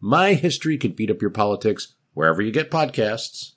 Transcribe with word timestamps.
My 0.00 0.34
History 0.34 0.76
Can 0.76 0.92
Beat 0.92 1.10
Up 1.10 1.22
Your 1.22 1.30
Politics 1.30 1.94
wherever 2.12 2.42
you 2.42 2.52
get 2.52 2.70
podcasts. 2.70 3.52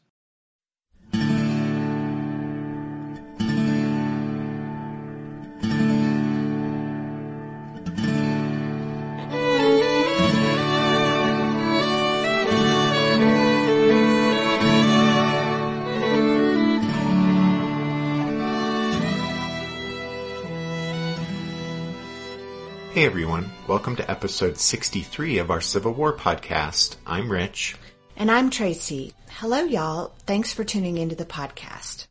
Hey 22.94 23.06
everyone, 23.06 23.52
welcome 23.70 23.96
to 23.96 24.10
episode 24.10 24.58
63 24.58 25.38
of 25.38 25.52
our 25.52 25.62
Civil 25.62 25.94
War 25.94 26.12
podcast. 26.12 26.96
I'm 27.06 27.32
Rich. 27.32 27.76
And 28.18 28.32
I'm 28.32 28.50
Tracy. 28.50 29.14
Hello 29.30 29.60
y'all. 29.60 30.12
Thanks 30.26 30.52
for 30.52 30.64
tuning 30.64 30.98
into 30.98 31.14
the 31.14 31.24
podcast. 31.24 32.08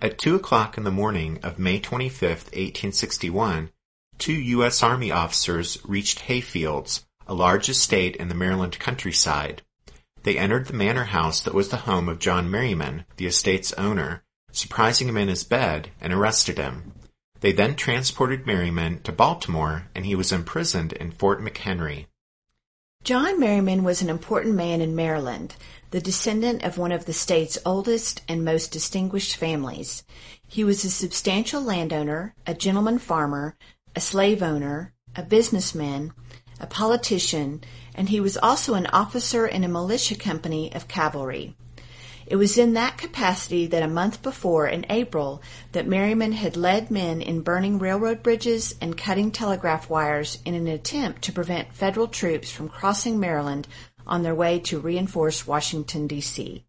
At 0.00 0.18
2 0.18 0.34
o'clock 0.34 0.76
in 0.76 0.82
the 0.82 0.90
morning 0.90 1.38
of 1.44 1.60
May 1.60 1.78
25th, 1.78 2.50
1861, 2.50 3.70
two 4.18 4.32
U.S. 4.32 4.82
Army 4.82 5.12
officers 5.12 5.78
reached 5.84 6.22
Hayfields, 6.22 7.04
a 7.28 7.32
large 7.32 7.68
estate 7.68 8.16
in 8.16 8.26
the 8.26 8.34
Maryland 8.34 8.76
countryside. 8.80 9.62
They 10.24 10.36
entered 10.36 10.66
the 10.66 10.72
manor 10.72 11.04
house 11.04 11.42
that 11.42 11.54
was 11.54 11.68
the 11.68 11.76
home 11.76 12.08
of 12.08 12.18
John 12.18 12.50
Merryman, 12.50 13.04
the 13.18 13.26
estate's 13.26 13.72
owner, 13.74 14.24
surprising 14.50 15.08
him 15.08 15.16
in 15.16 15.28
his 15.28 15.44
bed 15.44 15.90
and 16.00 16.12
arrested 16.12 16.58
him. 16.58 16.92
They 17.42 17.50
then 17.50 17.74
transported 17.74 18.46
Merryman 18.46 19.02
to 19.02 19.10
Baltimore 19.10 19.88
and 19.96 20.06
he 20.06 20.14
was 20.14 20.30
imprisoned 20.30 20.92
in 20.92 21.10
Fort 21.10 21.42
McHenry. 21.42 22.06
John 23.02 23.40
Merryman 23.40 23.82
was 23.82 24.00
an 24.00 24.08
important 24.08 24.54
man 24.54 24.80
in 24.80 24.94
Maryland, 24.94 25.56
the 25.90 26.00
descendant 26.00 26.62
of 26.62 26.78
one 26.78 26.92
of 26.92 27.04
the 27.04 27.12
state's 27.12 27.58
oldest 27.66 28.22
and 28.28 28.44
most 28.44 28.70
distinguished 28.70 29.34
families. 29.34 30.04
He 30.46 30.62
was 30.62 30.84
a 30.84 30.90
substantial 30.90 31.60
landowner, 31.60 32.36
a 32.46 32.54
gentleman 32.54 33.00
farmer, 33.00 33.56
a 33.96 34.00
slave 34.00 34.40
owner, 34.40 34.92
a 35.16 35.24
businessman, 35.24 36.12
a 36.60 36.68
politician, 36.68 37.64
and 37.92 38.08
he 38.08 38.20
was 38.20 38.36
also 38.36 38.74
an 38.74 38.86
officer 38.86 39.48
in 39.48 39.64
a 39.64 39.68
militia 39.68 40.14
company 40.14 40.72
of 40.72 40.86
cavalry. 40.86 41.56
It 42.32 42.36
was 42.36 42.56
in 42.56 42.72
that 42.72 42.96
capacity 42.96 43.66
that 43.66 43.82
a 43.82 43.88
month 43.88 44.22
before, 44.22 44.66
in 44.66 44.86
April, 44.88 45.42
that 45.72 45.86
Merryman 45.86 46.32
had 46.32 46.56
led 46.56 46.90
men 46.90 47.20
in 47.20 47.42
burning 47.42 47.78
railroad 47.78 48.22
bridges 48.22 48.74
and 48.80 48.96
cutting 48.96 49.30
telegraph 49.30 49.90
wires 49.90 50.38
in 50.46 50.54
an 50.54 50.66
attempt 50.66 51.20
to 51.24 51.32
prevent 51.32 51.74
federal 51.74 52.08
troops 52.08 52.50
from 52.50 52.70
crossing 52.70 53.20
Maryland 53.20 53.68
on 54.06 54.22
their 54.22 54.34
way 54.34 54.58
to 54.60 54.80
reinforce 54.80 55.46
Washington, 55.46 56.06
D.C. 56.06 56.64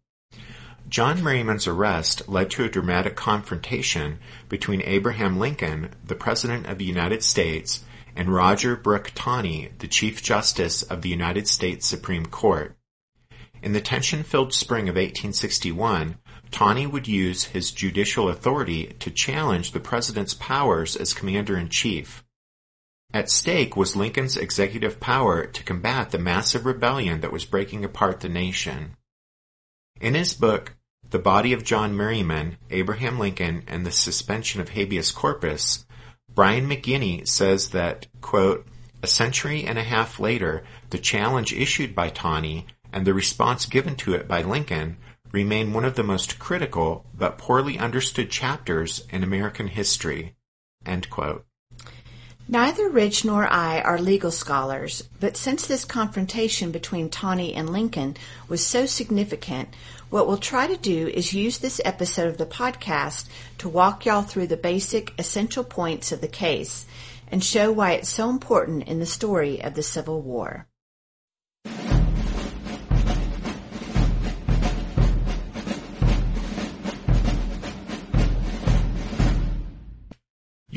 John 0.90 1.24
Merryman's 1.24 1.66
arrest 1.66 2.28
led 2.28 2.50
to 2.50 2.64
a 2.64 2.68
dramatic 2.68 3.16
confrontation 3.16 4.18
between 4.50 4.82
Abraham 4.82 5.38
Lincoln, 5.38 5.94
the 6.04 6.14
President 6.14 6.66
of 6.66 6.76
the 6.76 6.84
United 6.84 7.24
States, 7.24 7.82
and 8.14 8.28
Roger 8.28 8.76
Brooke 8.76 9.12
Taney, 9.14 9.70
the 9.78 9.88
Chief 9.88 10.22
Justice 10.22 10.82
of 10.82 11.00
the 11.00 11.08
United 11.08 11.48
States 11.48 11.86
Supreme 11.86 12.26
Court. 12.26 12.76
In 13.64 13.72
the 13.72 13.80
tension-filled 13.80 14.52
spring 14.52 14.90
of 14.90 14.96
1861, 14.96 16.18
Taney 16.50 16.86
would 16.86 17.08
use 17.08 17.44
his 17.44 17.72
judicial 17.72 18.28
authority 18.28 18.94
to 18.98 19.10
challenge 19.10 19.72
the 19.72 19.80
president's 19.80 20.34
powers 20.34 20.96
as 20.96 21.14
commander-in-chief. 21.14 22.22
At 23.14 23.30
stake 23.30 23.74
was 23.74 23.96
Lincoln's 23.96 24.36
executive 24.36 25.00
power 25.00 25.46
to 25.46 25.64
combat 25.64 26.10
the 26.10 26.18
massive 26.18 26.66
rebellion 26.66 27.22
that 27.22 27.32
was 27.32 27.46
breaking 27.46 27.86
apart 27.86 28.20
the 28.20 28.28
nation. 28.28 28.98
In 29.98 30.12
his 30.12 30.34
book, 30.34 30.76
The 31.08 31.18
Body 31.18 31.54
of 31.54 31.64
John 31.64 31.96
Merryman, 31.96 32.58
Abraham 32.68 33.18
Lincoln, 33.18 33.64
and 33.66 33.86
the 33.86 33.90
Suspension 33.90 34.60
of 34.60 34.68
Habeas 34.68 35.10
Corpus, 35.10 35.86
Brian 36.28 36.68
McGinty 36.68 37.26
says 37.26 37.70
that, 37.70 38.08
quote, 38.20 38.66
a 39.02 39.06
century 39.06 39.64
and 39.64 39.78
a 39.78 39.82
half 39.82 40.20
later, 40.20 40.64
the 40.90 40.98
challenge 40.98 41.54
issued 41.54 41.94
by 41.94 42.10
Taney 42.10 42.66
and 42.94 43.04
the 43.04 43.12
response 43.12 43.66
given 43.66 43.96
to 43.96 44.14
it 44.14 44.28
by 44.28 44.40
Lincoln 44.40 44.96
remain 45.32 45.72
one 45.72 45.84
of 45.84 45.96
the 45.96 46.04
most 46.04 46.38
critical 46.38 47.04
but 47.12 47.36
poorly 47.36 47.76
understood 47.76 48.30
chapters 48.30 49.04
in 49.10 49.24
American 49.24 49.66
history. 49.66 50.36
Neither 52.46 52.88
Rich 52.88 53.24
nor 53.24 53.52
I 53.52 53.80
are 53.80 53.98
legal 53.98 54.30
scholars, 54.30 55.02
but 55.18 55.36
since 55.36 55.66
this 55.66 55.84
confrontation 55.84 56.70
between 56.70 57.10
Taney 57.10 57.52
and 57.54 57.68
Lincoln 57.68 58.16
was 58.48 58.64
so 58.64 58.86
significant, 58.86 59.70
what 60.08 60.28
we'll 60.28 60.36
try 60.36 60.68
to 60.68 60.76
do 60.76 61.08
is 61.08 61.34
use 61.34 61.58
this 61.58 61.80
episode 61.84 62.28
of 62.28 62.38
the 62.38 62.46
podcast 62.46 63.26
to 63.58 63.68
walk 63.68 64.06
y'all 64.06 64.22
through 64.22 64.46
the 64.46 64.56
basic 64.56 65.12
essential 65.18 65.64
points 65.64 66.12
of 66.12 66.20
the 66.20 66.28
case 66.28 66.86
and 67.26 67.42
show 67.42 67.72
why 67.72 67.92
it's 67.92 68.08
so 68.08 68.30
important 68.30 68.86
in 68.86 69.00
the 69.00 69.06
story 69.06 69.60
of 69.60 69.74
the 69.74 69.82
Civil 69.82 70.22
War. 70.22 70.68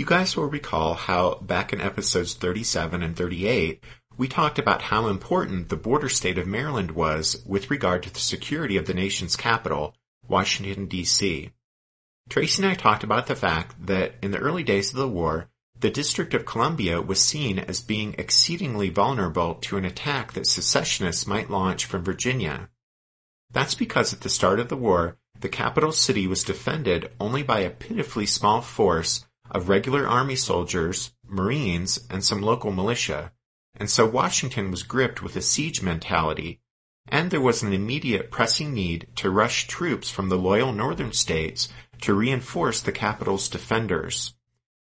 Guys 0.08 0.38
will 0.38 0.46
recall 0.46 0.94
how 0.94 1.36
back 1.42 1.74
in 1.74 1.82
episodes 1.82 2.34
37 2.34 3.04
and 3.04 3.14
38, 3.14 3.84
we 4.18 4.26
talked 4.30 4.58
about 4.58 4.84
how 4.84 5.08
important 5.08 5.68
the 5.68 5.76
border 5.76 6.08
state 6.08 6.38
of 6.38 6.48
Maryland 6.48 6.92
was 6.92 7.44
with 7.46 7.70
regard 7.70 8.04
to 8.04 8.14
the 8.14 8.20
security 8.20 8.78
of 8.78 8.88
the 8.88 8.94
nation's 8.94 9.36
capital, 9.36 9.94
Washington, 10.26 10.86
D.C. 10.86 11.52
Tracy 12.30 12.64
and 12.64 12.72
I 12.72 12.76
talked 12.76 13.04
about 13.04 13.28
the 13.28 13.36
fact 13.36 13.86
that 13.86 14.14
in 14.22 14.32
the 14.32 14.40
early 14.40 14.64
days 14.64 14.92
of 14.92 14.98
the 14.98 15.10
war, 15.10 15.50
the 15.78 15.90
District 15.90 16.34
of 16.34 16.46
Columbia 16.46 17.02
was 17.02 17.22
seen 17.22 17.60
as 17.60 17.82
being 17.82 18.16
exceedingly 18.18 18.90
vulnerable 18.90 19.56
to 19.56 19.76
an 19.76 19.84
attack 19.84 20.32
that 20.34 20.48
secessionists 20.48 21.28
might 21.28 21.52
launch 21.52 21.84
from 21.84 22.06
Virginia. 22.06 22.70
That's 23.52 23.76
because 23.76 24.14
at 24.14 24.22
the 24.22 24.30
start 24.30 24.62
of 24.62 24.70
the 24.70 24.78
war, 24.78 25.18
the 25.38 25.50
capital 25.50 25.92
city 25.92 26.28
was 26.28 26.46
defended 26.46 27.12
only 27.20 27.44
by 27.44 27.60
a 27.60 27.70
pitifully 27.70 28.26
small 28.26 28.62
force 28.62 29.26
of 29.52 29.70
regular 29.70 30.08
army 30.08 30.36
soldiers, 30.36 31.12
marines, 31.26 32.00
and 32.10 32.24
some 32.24 32.42
local 32.42 32.72
militia, 32.72 33.32
and 33.76 33.90
so 33.90 34.06
Washington 34.06 34.72
was 34.72 34.84
gripped 34.84 35.22
with 35.22 35.36
a 35.36 35.42
siege 35.42 35.82
mentality, 35.82 36.60
and 37.08 37.32
there 37.32 37.42
was 37.42 37.64
an 37.64 37.74
immediate 37.74 38.32
pressing 38.32 38.74
need 38.74 39.08
to 39.16 39.30
rush 39.30 39.68
troops 39.68 40.10
from 40.10 40.30
the 40.30 40.38
loyal 40.38 40.74
northern 40.74 41.14
states 41.14 41.70
to 42.02 42.14
reinforce 42.14 42.82
the 42.82 42.92
capital's 42.92 43.48
defenders. 43.48 44.34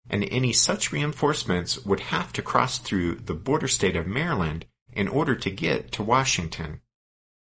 And 0.09 0.25
any 0.25 0.53
such 0.53 0.93
reinforcements 0.93 1.84
would 1.84 2.01
have 2.01 2.33
to 2.34 2.43
cross 2.43 2.78
through 2.78 3.17
the 3.17 3.34
border 3.34 3.69
state 3.69 3.97
of 3.97 4.06
Maryland 4.06 4.67
in 4.93 5.09
order 5.09 5.34
to 5.34 5.51
get 5.51 5.91
to 5.93 6.03
Washington. 6.03 6.81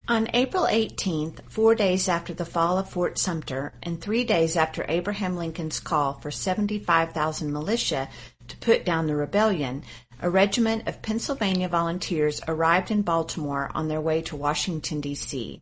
On 0.09 0.27
April 0.33 0.65
18th, 0.65 1.39
four 1.49 1.75
days 1.75 2.09
after 2.09 2.33
the 2.33 2.43
fall 2.43 2.77
of 2.77 2.89
Fort 2.89 3.17
Sumter 3.17 3.71
and 3.81 4.01
three 4.01 4.25
days 4.25 4.57
after 4.57 4.85
Abraham 4.89 5.37
Lincoln's 5.37 5.79
call 5.79 6.15
for 6.19 6.29
75,000 6.29 7.53
militia 7.53 8.09
to 8.49 8.57
put 8.57 8.83
down 8.83 9.07
the 9.07 9.15
rebellion, 9.15 9.81
a 10.21 10.29
regiment 10.29 10.89
of 10.89 11.01
Pennsylvania 11.01 11.69
volunteers 11.69 12.41
arrived 12.49 12.91
in 12.91 13.01
Baltimore 13.01 13.71
on 13.73 13.87
their 13.87 14.01
way 14.01 14.21
to 14.23 14.35
Washington, 14.35 14.99
D.C. 14.99 15.61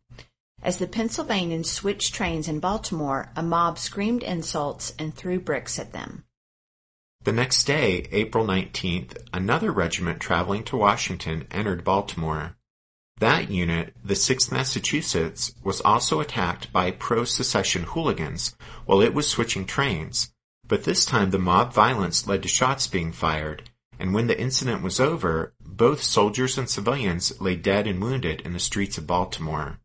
As 0.64 0.80
the 0.80 0.88
Pennsylvanians 0.88 1.70
switched 1.70 2.16
trains 2.16 2.48
in 2.48 2.60
Baltimore, 2.60 3.30
a 3.36 3.44
mob 3.44 3.78
screamed 3.78 4.24
insults 4.24 4.92
and 4.98 5.14
threw 5.14 5.40
bricks 5.40 5.78
at 5.78 5.94
them. 5.94 6.24
The 7.26 7.32
next 7.32 7.66
day, 7.66 8.08
April 8.12 8.48
19th, 8.48 9.18
another 9.32 9.72
regiment 9.72 10.20
traveling 10.20 10.64
to 10.64 10.78
Washington 10.78 11.46
entered 11.52 11.84
Baltimore. 11.84 12.56
That 13.22 13.52
unit, 13.52 13.94
the 14.04 14.16
6th 14.16 14.52
Massachusetts, 14.52 15.54
was 15.64 15.80
also 15.82 16.22
attacked 16.22 16.74
by 16.74 16.90
pro-secession 16.90 17.84
hooligans 17.84 18.56
while 18.88 19.00
it 19.00 19.14
was 19.14 19.30
switching 19.30 19.66
trains, 19.66 20.34
but 20.68 20.86
this 20.86 21.06
time 21.06 21.30
the 21.30 21.38
mob 21.38 21.72
violence 21.72 22.26
led 22.26 22.42
to 22.42 22.50
shots 22.50 22.88
being 22.88 23.12
fired, 23.12 23.70
and 24.00 24.16
when 24.16 24.26
the 24.26 24.42
incident 24.42 24.82
was 24.82 25.00
over, 25.00 25.54
both 25.64 26.02
soldiers 26.02 26.58
and 26.58 26.68
civilians 26.68 27.40
lay 27.40 27.56
dead 27.56 27.86
and 27.86 28.02
wounded 28.02 28.42
in 28.42 28.54
the 28.54 28.60
streets 28.60 28.98
of 28.98 29.06
Baltimore. 29.06 29.78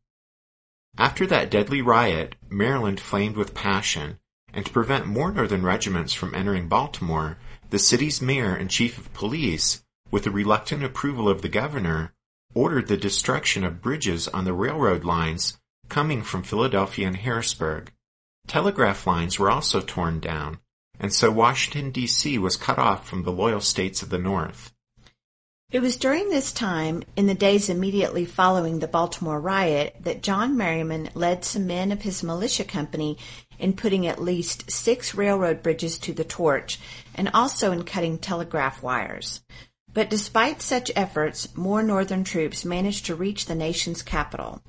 After 0.97 1.27
that 1.27 1.50
deadly 1.50 1.83
riot, 1.83 2.37
Maryland 2.49 3.00
flamed 3.00 3.37
with 3.37 3.53
passion, 3.53 4.19
and 4.55 4.65
to 4.65 4.73
prevent 4.73 5.05
more 5.05 5.31
Northern 5.31 5.62
regiments 5.62 6.15
from 6.15 6.35
entering 6.35 6.69
Baltimore, 6.69 7.37
the 7.69 7.79
city's 7.79 8.23
mayor 8.23 8.55
and 8.55 8.71
chief 8.71 8.97
of 8.97 9.12
police, 9.12 9.85
with 10.11 10.25
the 10.25 10.31
reluctant 10.31 10.83
approval 10.83 11.29
of 11.29 11.43
the 11.43 11.50
governor, 11.50 12.15
ordered 12.56 12.88
the 12.88 12.97
destruction 12.97 13.64
of 13.64 13.82
bridges 13.82 14.26
on 14.29 14.47
the 14.47 14.53
railroad 14.55 15.05
lines 15.05 15.58
coming 15.91 16.23
from 16.23 16.43
Philadelphia 16.43 17.06
and 17.06 17.17
Harrisburg. 17.17 17.93
Telegraph 18.47 19.06
lines 19.06 19.38
were 19.38 19.50
also 19.50 19.82
torn 19.82 20.19
down, 20.20 20.58
and 20.99 21.12
so 21.12 21.31
Washington, 21.31 21.91
D.C. 21.91 22.38
was 22.38 22.56
cut 22.56 22.79
off 22.79 23.06
from 23.06 23.25
the 23.25 23.31
loyal 23.31 23.61
states 23.61 24.03
of 24.03 24.08
the 24.08 24.19
North. 24.19 24.73
It 25.70 25.81
was 25.81 25.99
during 25.99 26.31
this 26.31 26.50
time, 26.50 27.03
in 27.14 27.26
the 27.26 27.35
days 27.35 27.69
immediately 27.69 28.25
following 28.25 28.79
the 28.79 28.88
Baltimore 28.88 29.41
riot, 29.41 29.97
that 30.00 30.23
John 30.23 30.56
Merryman 30.56 31.11
led 31.12 31.44
some 31.44 31.67
men 31.67 31.93
of 31.93 32.02
his 32.02 32.23
militia 32.23 32.64
company 32.64 33.19
in 33.59 33.75
putting 33.75 34.06
at 34.06 34.23
least 34.23 34.70
six 34.70 35.14
railroad 35.14 35.62
bridges 35.62 35.99
to 35.99 36.14
the 36.14 36.25
torch 36.25 36.79
and 37.17 37.29
also 37.35 37.73
in 37.73 37.85
cutting 37.85 38.17
telegraph 38.17 38.82
wires. 38.82 39.43
But 39.96 40.10
despite 40.10 40.60
such 40.60 40.93
efforts, 40.94 41.56
more 41.56 41.82
Northern 41.82 42.22
troops 42.22 42.66
managed 42.66 43.06
to 43.06 43.14
reach 43.14 43.46
the 43.46 43.54
nation's 43.54 44.02
capital. 44.02 44.60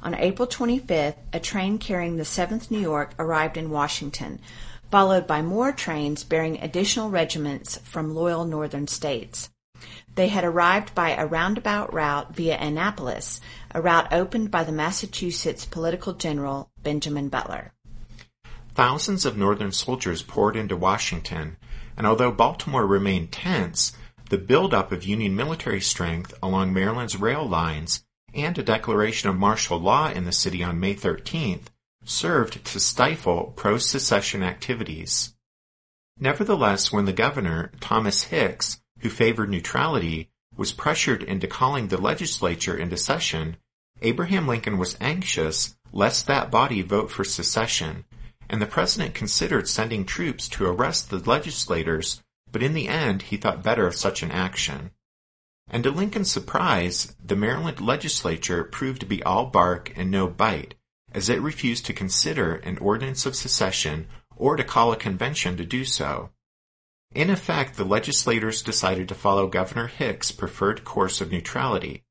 On 0.00 0.14
April 0.14 0.46
25th, 0.46 1.16
a 1.32 1.40
train 1.40 1.78
carrying 1.78 2.18
the 2.18 2.22
7th 2.22 2.70
New 2.70 2.78
York 2.78 3.12
arrived 3.18 3.56
in 3.56 3.70
Washington, 3.70 4.38
followed 4.88 5.26
by 5.26 5.42
more 5.42 5.72
trains 5.72 6.22
bearing 6.22 6.62
additional 6.62 7.10
regiments 7.10 7.78
from 7.78 8.14
loyal 8.14 8.44
Northern 8.44 8.86
states. 8.86 9.50
They 10.14 10.28
had 10.28 10.44
arrived 10.44 10.94
by 10.94 11.16
a 11.16 11.26
roundabout 11.26 11.92
route 11.92 12.36
via 12.36 12.56
Annapolis, 12.56 13.40
a 13.72 13.82
route 13.82 14.12
opened 14.12 14.52
by 14.52 14.62
the 14.62 14.70
Massachusetts 14.70 15.64
political 15.64 16.12
general 16.12 16.70
Benjamin 16.84 17.28
Butler. 17.28 17.72
Thousands 18.76 19.26
of 19.26 19.36
Northern 19.36 19.72
soldiers 19.72 20.22
poured 20.22 20.54
into 20.54 20.76
Washington, 20.76 21.56
and 21.96 22.06
although 22.06 22.30
Baltimore 22.30 22.86
remained 22.86 23.32
tense, 23.32 23.92
the 24.28 24.38
buildup 24.38 24.90
of 24.90 25.04
Union 25.04 25.36
military 25.36 25.80
strength 25.80 26.34
along 26.42 26.72
Maryland's 26.72 27.16
rail 27.16 27.46
lines 27.48 28.04
and 28.34 28.58
a 28.58 28.62
declaration 28.62 29.28
of 29.28 29.36
martial 29.36 29.78
law 29.78 30.10
in 30.10 30.24
the 30.24 30.32
city 30.32 30.62
on 30.62 30.80
May 30.80 30.94
13th 30.94 31.66
served 32.04 32.64
to 32.64 32.80
stifle 32.80 33.52
pro-secession 33.56 34.42
activities. 34.42 35.34
Nevertheless, 36.18 36.92
when 36.92 37.04
the 37.04 37.12
governor, 37.12 37.72
Thomas 37.80 38.24
Hicks, 38.24 38.80
who 39.00 39.10
favored 39.10 39.50
neutrality, 39.50 40.30
was 40.56 40.72
pressured 40.72 41.22
into 41.22 41.46
calling 41.46 41.88
the 41.88 42.00
legislature 42.00 42.76
into 42.76 42.96
session, 42.96 43.56
Abraham 44.02 44.46
Lincoln 44.46 44.78
was 44.78 44.96
anxious 45.00 45.76
lest 45.92 46.26
that 46.26 46.50
body 46.50 46.82
vote 46.82 47.10
for 47.10 47.24
secession, 47.24 48.04
and 48.48 48.60
the 48.60 48.66
president 48.66 49.14
considered 49.14 49.68
sending 49.68 50.04
troops 50.04 50.48
to 50.48 50.66
arrest 50.66 51.10
the 51.10 51.18
legislators, 51.18 52.22
but 52.56 52.62
in 52.62 52.72
the 52.72 52.88
end 52.88 53.20
he 53.20 53.36
thought 53.36 53.62
better 53.62 53.86
of 53.86 53.94
such 53.94 54.22
an 54.22 54.30
action. 54.30 54.90
And 55.68 55.84
to 55.84 55.90
Lincoln's 55.90 56.30
surprise, 56.30 57.14
the 57.22 57.36
Maryland 57.36 57.82
legislature 57.82 58.64
proved 58.64 59.00
to 59.00 59.06
be 59.06 59.22
all 59.24 59.44
bark 59.44 59.92
and 59.94 60.10
no 60.10 60.26
bite, 60.26 60.74
as 61.12 61.28
it 61.28 61.42
refused 61.42 61.84
to 61.84 61.92
consider 61.92 62.54
an 62.54 62.78
ordinance 62.78 63.26
of 63.26 63.36
secession 63.36 64.06
or 64.34 64.56
to 64.56 64.64
call 64.64 64.90
a 64.90 64.96
convention 64.96 65.58
to 65.58 65.66
do 65.66 65.84
so. 65.84 66.30
In 67.14 67.28
effect, 67.28 67.76
the 67.76 67.84
legislators 67.84 68.62
decided 68.62 69.06
to 69.10 69.14
follow 69.14 69.48
Governor 69.48 69.88
Hicks' 69.88 70.32
preferred 70.32 70.82
course 70.82 71.20
of 71.20 71.30
neutrality. 71.30 72.04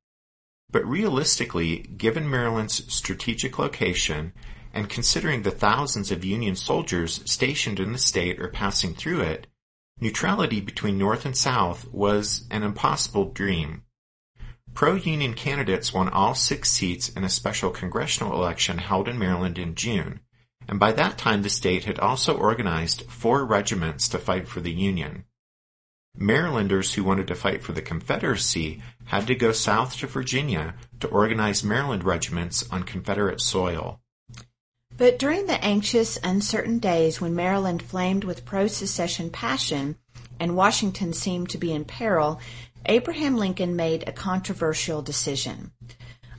But 0.69 0.85
realistically, 0.85 1.79
given 1.79 2.29
Maryland's 2.29 2.93
strategic 2.93 3.57
location 3.57 4.31
and 4.75 4.91
considering 4.91 5.41
the 5.41 5.49
thousands 5.49 6.11
of 6.11 6.23
Union 6.23 6.55
soldiers 6.55 7.21
stationed 7.25 7.79
in 7.79 7.93
the 7.93 7.97
state 7.97 8.39
or 8.39 8.47
passing 8.47 8.93
through 8.93 9.21
it, 9.21 9.47
neutrality 9.99 10.59
between 10.61 10.97
North 10.97 11.25
and 11.25 11.35
South 11.35 11.91
was 11.91 12.45
an 12.51 12.63
impossible 12.63 13.31
dream. 13.31 13.83
Pro-Union 14.73 15.33
candidates 15.33 15.93
won 15.93 16.09
all 16.09 16.35
six 16.35 16.69
seats 16.69 17.07
in 17.09 17.23
a 17.23 17.29
special 17.29 17.69
congressional 17.69 18.33
election 18.33 18.77
held 18.77 19.07
in 19.07 19.17
Maryland 19.17 19.57
in 19.57 19.73
June, 19.73 20.19
and 20.67 20.79
by 20.79 20.91
that 20.91 21.17
time 21.17 21.43
the 21.43 21.49
state 21.49 21.85
had 21.85 21.99
also 21.99 22.35
organized 22.35 23.03
four 23.03 23.45
regiments 23.45 24.09
to 24.09 24.19
fight 24.19 24.47
for 24.47 24.59
the 24.59 24.73
Union. 24.73 25.23
Marylanders 26.17 26.93
who 26.93 27.03
wanted 27.03 27.27
to 27.27 27.35
fight 27.35 27.63
for 27.63 27.73
the 27.73 27.81
Confederacy 27.81 28.81
had 29.05 29.27
to 29.27 29.35
go 29.35 29.51
south 29.51 29.97
to 29.97 30.07
Virginia 30.07 30.75
to 30.99 31.07
organize 31.07 31.63
Maryland 31.63 32.03
regiments 32.03 32.69
on 32.71 32.83
Confederate 32.83 33.41
soil. 33.41 34.01
But 34.97 35.19
during 35.19 35.45
the 35.45 35.63
anxious, 35.63 36.17
uncertain 36.23 36.79
days 36.79 37.19
when 37.19 37.35
Maryland 37.35 37.81
flamed 37.81 38.23
with 38.23 38.45
pro-secession 38.45 39.29
passion 39.29 39.97
and 40.39 40.55
Washington 40.55 41.11
seemed 41.11 41.49
to 41.49 41.57
be 41.57 41.73
in 41.73 41.83
peril, 41.83 42.39
Abraham 42.85 43.35
Lincoln 43.35 43.75
made 43.75 44.07
a 44.07 44.13
controversial 44.13 45.01
decision. 45.01 45.71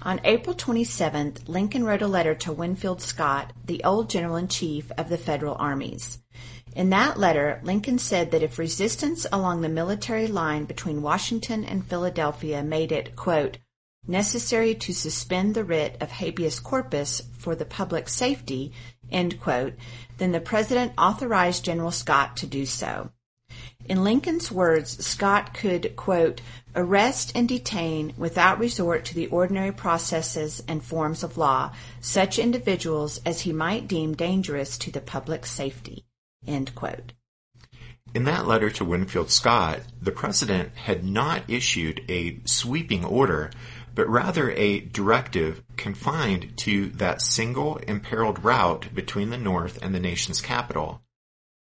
On 0.02 0.20
April 0.24 0.54
27th, 0.54 1.48
Lincoln 1.48 1.84
wrote 1.84 2.00
a 2.00 2.06
letter 2.06 2.34
to 2.36 2.52
Winfield 2.52 3.02
Scott, 3.02 3.52
the 3.64 3.82
old 3.84 4.08
General 4.08 4.36
in 4.36 4.48
Chief 4.48 4.90
of 4.96 5.08
the 5.08 5.18
Federal 5.18 5.56
armies. 5.56 6.18
In 6.74 6.90
that 6.90 7.18
letter, 7.18 7.60
Lincoln 7.64 7.98
said 7.98 8.30
that 8.30 8.42
if 8.42 8.58
resistance 8.58 9.26
along 9.32 9.60
the 9.60 9.68
military 9.68 10.28
line 10.28 10.64
between 10.64 11.02
Washington 11.02 11.64
and 11.64 11.84
Philadelphia 11.84 12.62
made 12.62 12.92
it, 12.92 13.16
quote, 13.16 13.58
necessary 14.06 14.74
to 14.74 14.92
suspend 14.92 15.54
the 15.54 15.64
writ 15.64 15.96
of 16.00 16.10
habeas 16.10 16.60
corpus 16.60 17.22
for 17.38 17.54
the 17.54 17.64
public 17.64 18.08
safety, 18.08 18.72
quote, 19.40 19.74
then 20.18 20.32
the 20.32 20.40
President 20.40 20.92
authorized 20.98 21.64
General 21.64 21.90
Scott 21.90 22.36
to 22.38 22.46
do 22.46 22.66
so. 22.66 23.10
In 23.88 24.02
Lincoln's 24.02 24.50
words, 24.50 25.04
Scott 25.06 25.54
could, 25.54 25.94
quote, 25.94 26.40
arrest 26.74 27.32
and 27.34 27.48
detain 27.48 28.12
without 28.16 28.58
resort 28.58 29.04
to 29.06 29.14
the 29.14 29.28
ordinary 29.28 29.72
processes 29.72 30.62
and 30.66 30.82
forms 30.82 31.22
of 31.22 31.38
law 31.38 31.72
such 32.00 32.38
individuals 32.38 33.20
as 33.24 33.42
he 33.42 33.52
might 33.52 33.86
deem 33.86 34.14
dangerous 34.14 34.76
to 34.78 34.90
the 34.90 35.00
public 35.00 35.46
safety, 35.46 36.04
end 36.46 36.74
quote. 36.74 37.12
In 38.14 38.24
that 38.24 38.46
letter 38.46 38.70
to 38.70 38.84
Winfield 38.84 39.30
Scott, 39.30 39.80
the 40.00 40.10
president 40.10 40.74
had 40.74 41.04
not 41.04 41.42
issued 41.48 42.02
a 42.08 42.40
sweeping 42.44 43.04
order, 43.04 43.50
but 43.96 44.08
rather 44.08 44.50
a 44.50 44.80
directive 44.80 45.62
confined 45.76 46.54
to 46.58 46.90
that 46.90 47.22
single 47.22 47.78
imperiled 47.78 48.44
route 48.44 48.94
between 48.94 49.30
the 49.30 49.38
North 49.38 49.82
and 49.82 49.94
the 49.94 50.00
nation's 50.00 50.42
capital. 50.42 51.00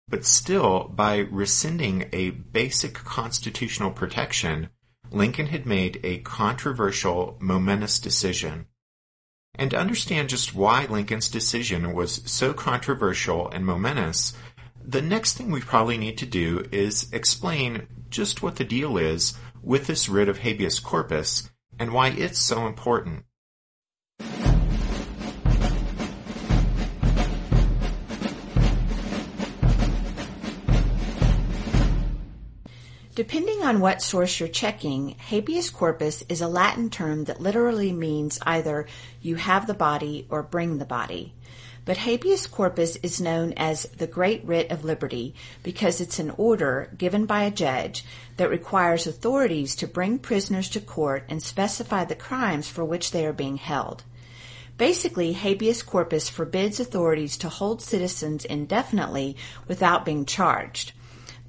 But 0.10 0.26
still, 0.26 0.92
by 0.94 1.20
rescinding 1.20 2.10
a 2.12 2.32
basic 2.32 2.94
constitutional 2.94 3.90
protection, 3.90 4.70
Lincoln 5.12 5.48
had 5.48 5.66
made 5.66 6.02
a 6.04 6.20
controversial, 6.20 7.38
momentous 7.40 8.00
decision. 8.00 8.68
And 9.58 9.72
to 9.72 9.80
understand 9.80 10.28
just 10.28 10.54
why 10.54 10.88
Lincoln's 10.88 11.30
decision 11.30 11.94
was 11.94 12.22
so 12.26 12.54
controversial 12.54 13.50
and 13.50 13.66
momentous, 13.66 14.34
the 14.84 15.02
next 15.02 15.38
thing 15.38 15.52
we 15.52 15.62
probably 15.62 15.98
need 15.98 16.18
to 16.18 16.26
do 16.26 16.66
is 16.74 17.10
explain 17.14 17.88
just 18.10 18.44
what 18.44 18.58
the 18.58 18.66
deal 18.66 18.98
is 18.98 19.36
with 19.64 19.88
this 19.88 20.10
writ 20.10 20.28
of 20.28 20.40
habeas 20.40 20.82
corpus 20.82 21.50
and 21.80 21.92
why 21.92 22.10
it's 22.10 22.40
so 22.40 22.68
important. 22.68 23.26
Depending 33.16 33.64
on 33.64 33.80
what 33.80 34.02
source 34.02 34.42
you're 34.42 34.50
checking, 34.50 35.16
habeas 35.18 35.70
corpus 35.70 36.22
is 36.28 36.42
a 36.42 36.50
Latin 36.50 36.90
term 36.90 37.24
that 37.24 37.40
literally 37.40 37.94
means 37.94 38.38
either 38.46 38.88
you 39.22 39.36
have 39.36 39.68
the 39.68 39.74
body 39.74 40.28
or 40.30 40.44
bring 40.44 40.80
the 40.80 40.86
body. 40.86 41.34
But 41.86 41.98
habeas 41.98 42.48
corpus 42.48 42.96
is 42.98 43.22
known 43.22 43.54
as 43.56 43.84
the 43.98 44.08
Great 44.08 44.44
Writ 44.44 44.72
of 44.72 44.84
Liberty 44.84 45.36
because 45.62 46.02
it's 46.02 46.18
an 46.18 46.32
order 46.32 46.90
given 46.98 47.28
by 47.28 47.44
a 47.44 47.52
judge 47.52 48.04
that 48.38 48.50
requires 48.50 49.06
authorities 49.06 49.76
to 49.76 49.88
bring 49.88 50.18
prisoners 50.18 50.68
to 50.70 50.82
court 50.82 51.26
and 51.30 51.44
specify 51.44 52.04
the 52.04 52.16
crimes 52.16 52.68
for 52.68 52.84
which 52.84 53.12
they 53.12 53.24
are 53.24 53.34
being 53.34 53.58
held. 53.58 54.04
Basically, 54.80 55.34
habeas 55.34 55.84
corpus 55.84 56.28
forbids 56.28 56.80
authorities 56.80 57.38
to 57.38 57.50
hold 57.50 57.84
citizens 57.84 58.44
indefinitely 58.44 59.38
without 59.68 60.04
being 60.06 60.26
charged. 60.26 60.92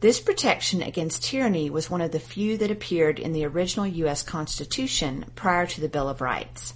This 0.01 0.21
protection 0.21 0.83
against 0.83 1.25
tyranny 1.25 1.71
was 1.71 1.91
one 1.91 2.03
of 2.03 2.13
the 2.13 2.21
few 2.21 2.59
that 2.59 2.71
appeared 2.71 3.19
in 3.19 3.33
the 3.33 3.47
original 3.47 3.87
U.S. 3.87 4.23
Constitution 4.23 5.25
prior 5.35 5.67
to 5.67 5.81
the 5.81 5.89
Bill 5.89 6.11
of 6.11 6.21
Rights. 6.21 6.75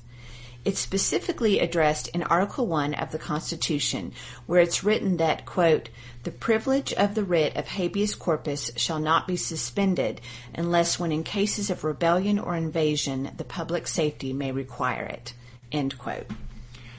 It's 0.64 0.80
specifically 0.80 1.58
addressed 1.58 2.08
in 2.08 2.22
Article 2.22 2.66
1 2.66 2.94
of 2.94 3.12
the 3.12 3.18
Constitution, 3.18 4.12
where 4.46 4.60
it's 4.60 4.84
written 4.84 5.16
that, 5.16 5.46
quote, 5.46 5.88
the 6.22 6.30
privilege 6.30 6.92
of 6.92 7.14
the 7.14 7.24
writ 7.24 7.56
of 7.56 7.66
habeas 7.66 8.14
corpus 8.14 8.70
shall 8.76 8.98
not 8.98 9.26
be 9.26 9.36
suspended 9.36 10.20
unless 10.54 10.98
when 10.98 11.12
in 11.12 11.24
cases 11.24 11.70
of 11.70 11.82
rebellion 11.82 12.38
or 12.38 12.54
invasion 12.56 13.30
the 13.38 13.44
public 13.44 13.88
safety 13.88 14.34
may 14.34 14.52
require 14.52 15.04
it, 15.04 15.32
end 15.72 15.96
quote. 15.96 16.26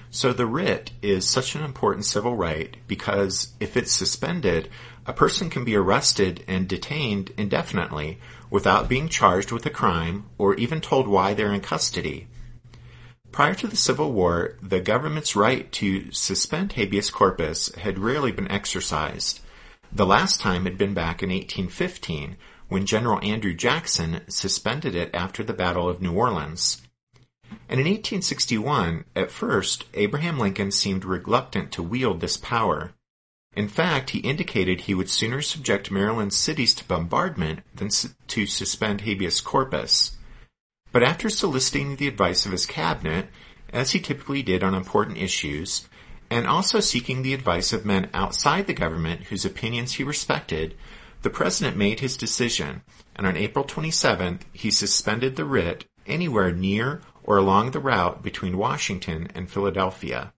So 0.10 0.34
the 0.34 0.48
writ 0.48 0.92
is 1.04 1.30
such 1.30 1.54
an 1.54 1.64
important 1.64 2.06
civil 2.06 2.36
right 2.36 2.76
because 2.88 3.54
if 3.60 3.78
it's 3.78 3.92
suspended, 3.92 4.70
a 5.06 5.14
person 5.14 5.52
can 5.52 5.64
be 5.64 5.76
arrested 5.76 6.44
and 6.48 6.68
detained 6.68 7.32
indefinitely 7.38 8.20
without 8.50 8.90
being 8.90 9.08
charged 9.08 9.52
with 9.52 9.66
a 9.68 9.70
crime 9.70 10.26
or 10.40 10.56
even 10.56 10.82
told 10.82 11.08
why 11.08 11.34
they're 11.34 11.54
in 11.54 11.62
custody. 11.62 12.28
Prior 13.32 13.56
to 13.56 13.68
the 13.68 13.78
Civil 13.78 14.12
War, 14.12 14.58
the 14.62 14.82
government's 14.82 15.38
right 15.38 15.72
to 15.74 16.12
suspend 16.12 16.74
habeas 16.74 17.10
corpus 17.10 17.74
had 17.76 17.98
rarely 17.98 18.34
been 18.34 18.52
exercised. 18.52 19.40
The 19.90 20.06
last 20.06 20.42
time 20.42 20.66
had 20.66 20.78
been 20.78 20.94
back 20.94 21.24
in 21.24 21.30
1815 21.30 22.36
when 22.68 22.86
General 22.86 23.24
Andrew 23.24 23.54
Jackson 23.54 24.22
suspended 24.28 24.96
it 24.96 25.12
after 25.14 25.44
the 25.44 25.54
Battle 25.54 25.88
of 25.88 26.02
New 26.02 26.14
Orleans. 26.14 26.82
And 27.70 27.80
in 27.80 27.86
1861, 27.86 29.06
at 29.16 29.32
first, 29.32 29.86
Abraham 29.94 30.38
Lincoln 30.38 30.72
seemed 30.72 31.06
reluctant 31.06 31.72
to 31.74 31.84
wield 31.84 32.20
this 32.20 32.38
power. 32.38 32.94
In 33.56 33.68
fact, 33.68 34.12
he 34.12 34.20
indicated 34.20 34.82
he 34.82 34.94
would 34.94 35.10
sooner 35.10 35.42
subject 35.42 35.92
Maryland's 35.92 36.38
cities 36.38 36.74
to 36.76 36.86
bombardment 36.86 37.62
than 37.76 37.90
to 38.28 38.46
suspend 38.46 39.02
habeas 39.02 39.42
corpus. 39.42 40.18
But 40.92 41.04
after 41.04 41.30
soliciting 41.30 41.96
the 41.96 42.08
advice 42.08 42.46
of 42.46 42.52
his 42.52 42.66
cabinet, 42.66 43.30
as 43.72 43.92
he 43.92 44.00
typically 44.00 44.44
did 44.44 44.64
on 44.64 44.74
important 44.74 45.18
issues, 45.18 45.88
and 46.30 46.48
also 46.48 46.80
seeking 46.80 47.22
the 47.22 47.34
advice 47.34 47.74
of 47.74 47.86
men 47.86 48.10
outside 48.14 48.68
the 48.68 48.74
government 48.74 49.24
whose 49.24 49.46
opinions 49.46 49.94
he 49.94 50.04
respected, 50.04 50.76
the 51.22 51.30
president 51.30 51.78
made 51.78 52.00
his 52.00 52.18
decision, 52.18 52.82
and 53.16 53.28
on 53.28 53.38
April 53.38 53.64
27th, 53.64 54.42
he 54.52 54.72
suspended 54.72 55.36
the 55.36 55.46
writ 55.46 55.86
anywhere 56.08 56.52
near 56.52 57.02
or 57.24 57.38
along 57.38 57.72
the 57.72 57.80
route 57.80 58.24
between 58.24 58.58
Washington 58.58 59.30
and 59.36 59.50
Philadelphia. 59.50 60.34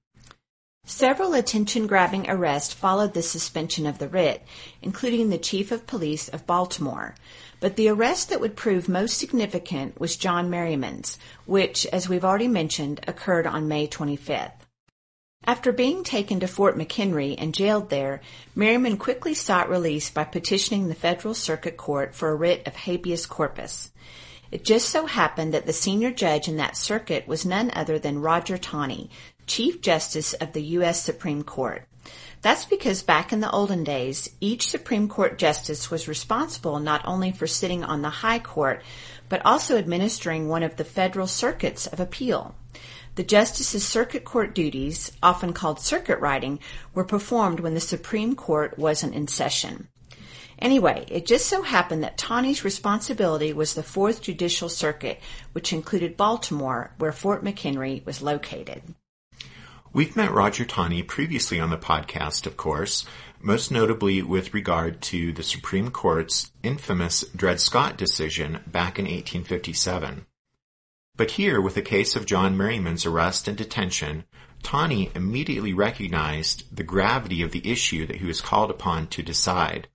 Several 0.85 1.33
attention 1.33 1.87
grabbing 1.87 2.29
arrests 2.29 2.73
followed 2.73 3.13
the 3.13 3.21
suspension 3.21 3.85
of 3.85 3.99
the 3.99 4.09
writ, 4.09 4.45
including 4.81 5.29
the 5.29 5.37
chief 5.37 5.71
of 5.71 5.87
police 5.87 6.27
of 6.27 6.45
Baltimore. 6.45 7.15
But 7.63 7.77
the 7.77 7.87
arrest 7.87 8.27
that 8.27 8.41
would 8.41 8.57
prove 8.57 8.89
most 8.89 9.17
significant 9.17 9.97
was 9.97 10.17
John 10.17 10.49
Merryman's, 10.49 11.17
which, 11.45 11.85
as 11.93 12.09
we've 12.09 12.25
already 12.25 12.49
mentioned, 12.49 12.99
occurred 13.07 13.47
on 13.47 13.69
May 13.69 13.87
25th. 13.87 14.51
After 15.45 15.71
being 15.71 16.03
taken 16.03 16.41
to 16.41 16.47
Fort 16.49 16.77
McHenry 16.77 17.35
and 17.37 17.53
jailed 17.53 17.89
there, 17.89 18.19
Merryman 18.53 18.97
quickly 18.97 19.33
sought 19.33 19.69
release 19.69 20.09
by 20.09 20.25
petitioning 20.25 20.89
the 20.89 20.93
Federal 20.93 21.33
Circuit 21.33 21.77
Court 21.77 22.13
for 22.13 22.31
a 22.31 22.35
writ 22.35 22.67
of 22.67 22.75
habeas 22.75 23.25
corpus. 23.25 23.93
It 24.51 24.65
just 24.65 24.89
so 24.89 25.05
happened 25.05 25.53
that 25.53 25.65
the 25.65 25.71
senior 25.71 26.11
judge 26.11 26.49
in 26.49 26.57
that 26.57 26.75
circuit 26.75 27.29
was 27.29 27.45
none 27.45 27.71
other 27.73 27.97
than 27.97 28.19
Roger 28.19 28.57
Taney, 28.57 29.09
Chief 29.47 29.79
Justice 29.79 30.33
of 30.33 30.51
the 30.51 30.63
U.S. 30.63 31.01
Supreme 31.01 31.43
Court. 31.43 31.87
That's 32.43 32.65
because 32.65 33.03
back 33.03 33.31
in 33.31 33.39
the 33.39 33.49
olden 33.49 33.85
days, 33.85 34.29
each 34.41 34.67
Supreme 34.67 35.07
Court 35.07 35.37
justice 35.37 35.89
was 35.89 36.09
responsible 36.09 36.77
not 36.77 37.01
only 37.05 37.31
for 37.31 37.47
sitting 37.47 37.85
on 37.85 38.01
the 38.01 38.09
High 38.09 38.39
Court, 38.39 38.83
but 39.29 39.41
also 39.45 39.77
administering 39.77 40.49
one 40.49 40.61
of 40.61 40.75
the 40.75 40.83
federal 40.83 41.25
circuits 41.25 41.87
of 41.87 42.01
appeal. 42.01 42.53
The 43.15 43.23
justice's 43.23 43.87
circuit 43.87 44.25
court 44.25 44.53
duties, 44.53 45.13
often 45.23 45.53
called 45.53 45.79
circuit 45.79 46.19
riding, 46.19 46.59
were 46.93 47.05
performed 47.05 47.61
when 47.61 47.75
the 47.75 47.79
Supreme 47.79 48.35
Court 48.35 48.77
wasn't 48.77 49.15
in 49.15 49.29
session. 49.29 49.87
Anyway, 50.59 51.05
it 51.07 51.25
just 51.25 51.45
so 51.47 51.61
happened 51.61 52.03
that 52.03 52.17
Taney's 52.17 52.65
responsibility 52.65 53.53
was 53.53 53.73
the 53.73 53.83
Fourth 53.83 54.21
Judicial 54.21 54.67
Circuit, 54.67 55.21
which 55.53 55.71
included 55.71 56.17
Baltimore, 56.17 56.93
where 56.97 57.13
Fort 57.13 57.41
McHenry 57.41 58.05
was 58.05 58.21
located. 58.21 58.83
We've 59.95 60.15
met 60.15 60.33
Roger 60.33 60.65
Taney 60.65 61.03
previously 61.03 61.59
on 61.59 61.69
the 61.69 61.77
podcast, 61.77 62.47
of 62.47 62.57
course, 62.57 63.05
most 63.39 63.69
notably 63.69 64.23
with 64.23 64.51
regard 64.51 65.03
to 65.03 65.31
the 65.31 65.43
Supreme 65.43 65.91
Court's 65.91 66.51
infamous 66.63 67.23
Dred 67.35 67.59
Scott 67.59 67.95
decision 67.95 68.61
back 68.65 68.97
in 68.97 69.05
1857. 69.05 70.25
But 71.15 71.31
here, 71.31 71.61
with 71.61 71.75
the 71.75 71.83
case 71.83 72.15
of 72.15 72.25
John 72.25 72.57
Merryman's 72.57 73.05
arrest 73.05 73.47
and 73.47 73.55
detention, 73.55 74.23
Taney 74.63 75.11
immediately 75.13 75.73
recognized 75.73 76.75
the 76.75 76.81
gravity 76.81 77.43
of 77.43 77.51
the 77.51 77.71
issue 77.71 78.07
that 78.07 78.15
he 78.15 78.25
was 78.25 78.41
called 78.41 78.71
upon 78.71 79.05
to 79.09 79.21
decide. 79.21 79.89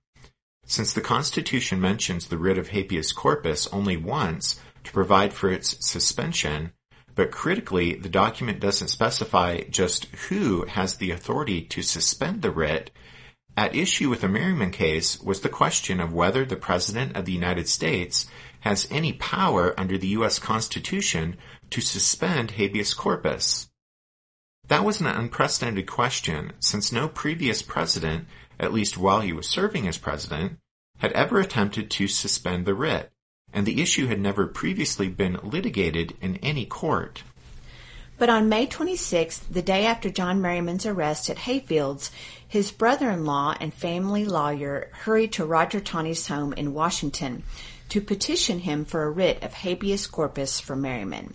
Since 0.65 0.93
the 0.93 1.01
Constitution 1.01 1.81
mentions 1.81 2.27
the 2.27 2.37
writ 2.37 2.57
of 2.57 2.69
habeas 2.69 3.11
corpus 3.11 3.67
only 3.73 3.97
once 3.97 4.61
to 4.85 4.93
provide 4.93 5.33
for 5.33 5.51
its 5.51 5.85
suspension, 5.85 6.71
but 7.19 7.31
critically, 7.31 7.95
the 7.95 8.07
document 8.07 8.61
doesn't 8.61 8.87
specify 8.87 9.59
just 9.63 10.05
who 10.29 10.63
has 10.67 10.95
the 10.95 11.11
authority 11.11 11.61
to 11.61 11.81
suspend 11.81 12.41
the 12.41 12.49
writ. 12.49 12.91
At 13.57 13.75
issue 13.75 14.09
with 14.09 14.21
the 14.21 14.29
Merryman 14.29 14.71
case 14.71 15.19
was 15.19 15.41
the 15.41 15.49
question 15.49 15.99
of 15.99 16.13
whether 16.13 16.45
the 16.45 16.55
President 16.55 17.17
of 17.17 17.25
the 17.25 17.33
United 17.33 17.67
States 17.67 18.25
has 18.61 18.87
any 18.89 19.11
power 19.11 19.77
under 19.77 19.97
the 19.97 20.07
U.S. 20.19 20.39
Constitution 20.39 21.35
to 21.71 21.81
suspend 21.81 22.51
habeas 22.51 22.93
corpus. 22.93 23.69
That 24.69 24.85
was 24.85 25.01
an 25.01 25.07
unprecedented 25.07 25.87
question 25.87 26.53
since 26.59 26.93
no 26.93 27.09
previous 27.09 27.61
president, 27.61 28.27
at 28.57 28.71
least 28.71 28.97
while 28.97 29.19
he 29.19 29.33
was 29.33 29.49
serving 29.49 29.89
as 29.89 29.97
president, 29.97 30.57
had 30.99 31.11
ever 31.11 31.41
attempted 31.41 31.91
to 31.91 32.07
suspend 32.07 32.65
the 32.65 32.75
writ 32.75 33.11
and 33.53 33.65
the 33.65 33.81
issue 33.81 34.07
had 34.07 34.19
never 34.19 34.47
previously 34.47 35.07
been 35.07 35.39
litigated 35.43 36.15
in 36.21 36.37
any 36.37 36.65
court. 36.65 37.23
But 38.17 38.29
on 38.29 38.49
May 38.49 38.67
26th, 38.67 39.41
the 39.49 39.61
day 39.61 39.85
after 39.85 40.09
John 40.09 40.41
Merryman's 40.41 40.85
arrest 40.85 41.29
at 41.29 41.37
Hayfields, 41.37 42.11
his 42.45 42.71
brother-in-law 42.71 43.55
and 43.61 43.73
family 43.73 44.25
lawyer 44.25 44.89
hurried 44.91 45.31
to 45.33 45.45
Roger 45.45 45.79
Taney's 45.79 46.27
home 46.27 46.51
in 46.53 46.73
Washington 46.73 47.43
to 47.87 48.01
petition 48.01 48.59
him 48.59 48.85
for 48.85 49.03
a 49.03 49.09
writ 49.09 49.41
of 49.41 49.53
habeas 49.53 50.05
corpus 50.05 50.59
for 50.59 50.75
Merryman. 50.75 51.33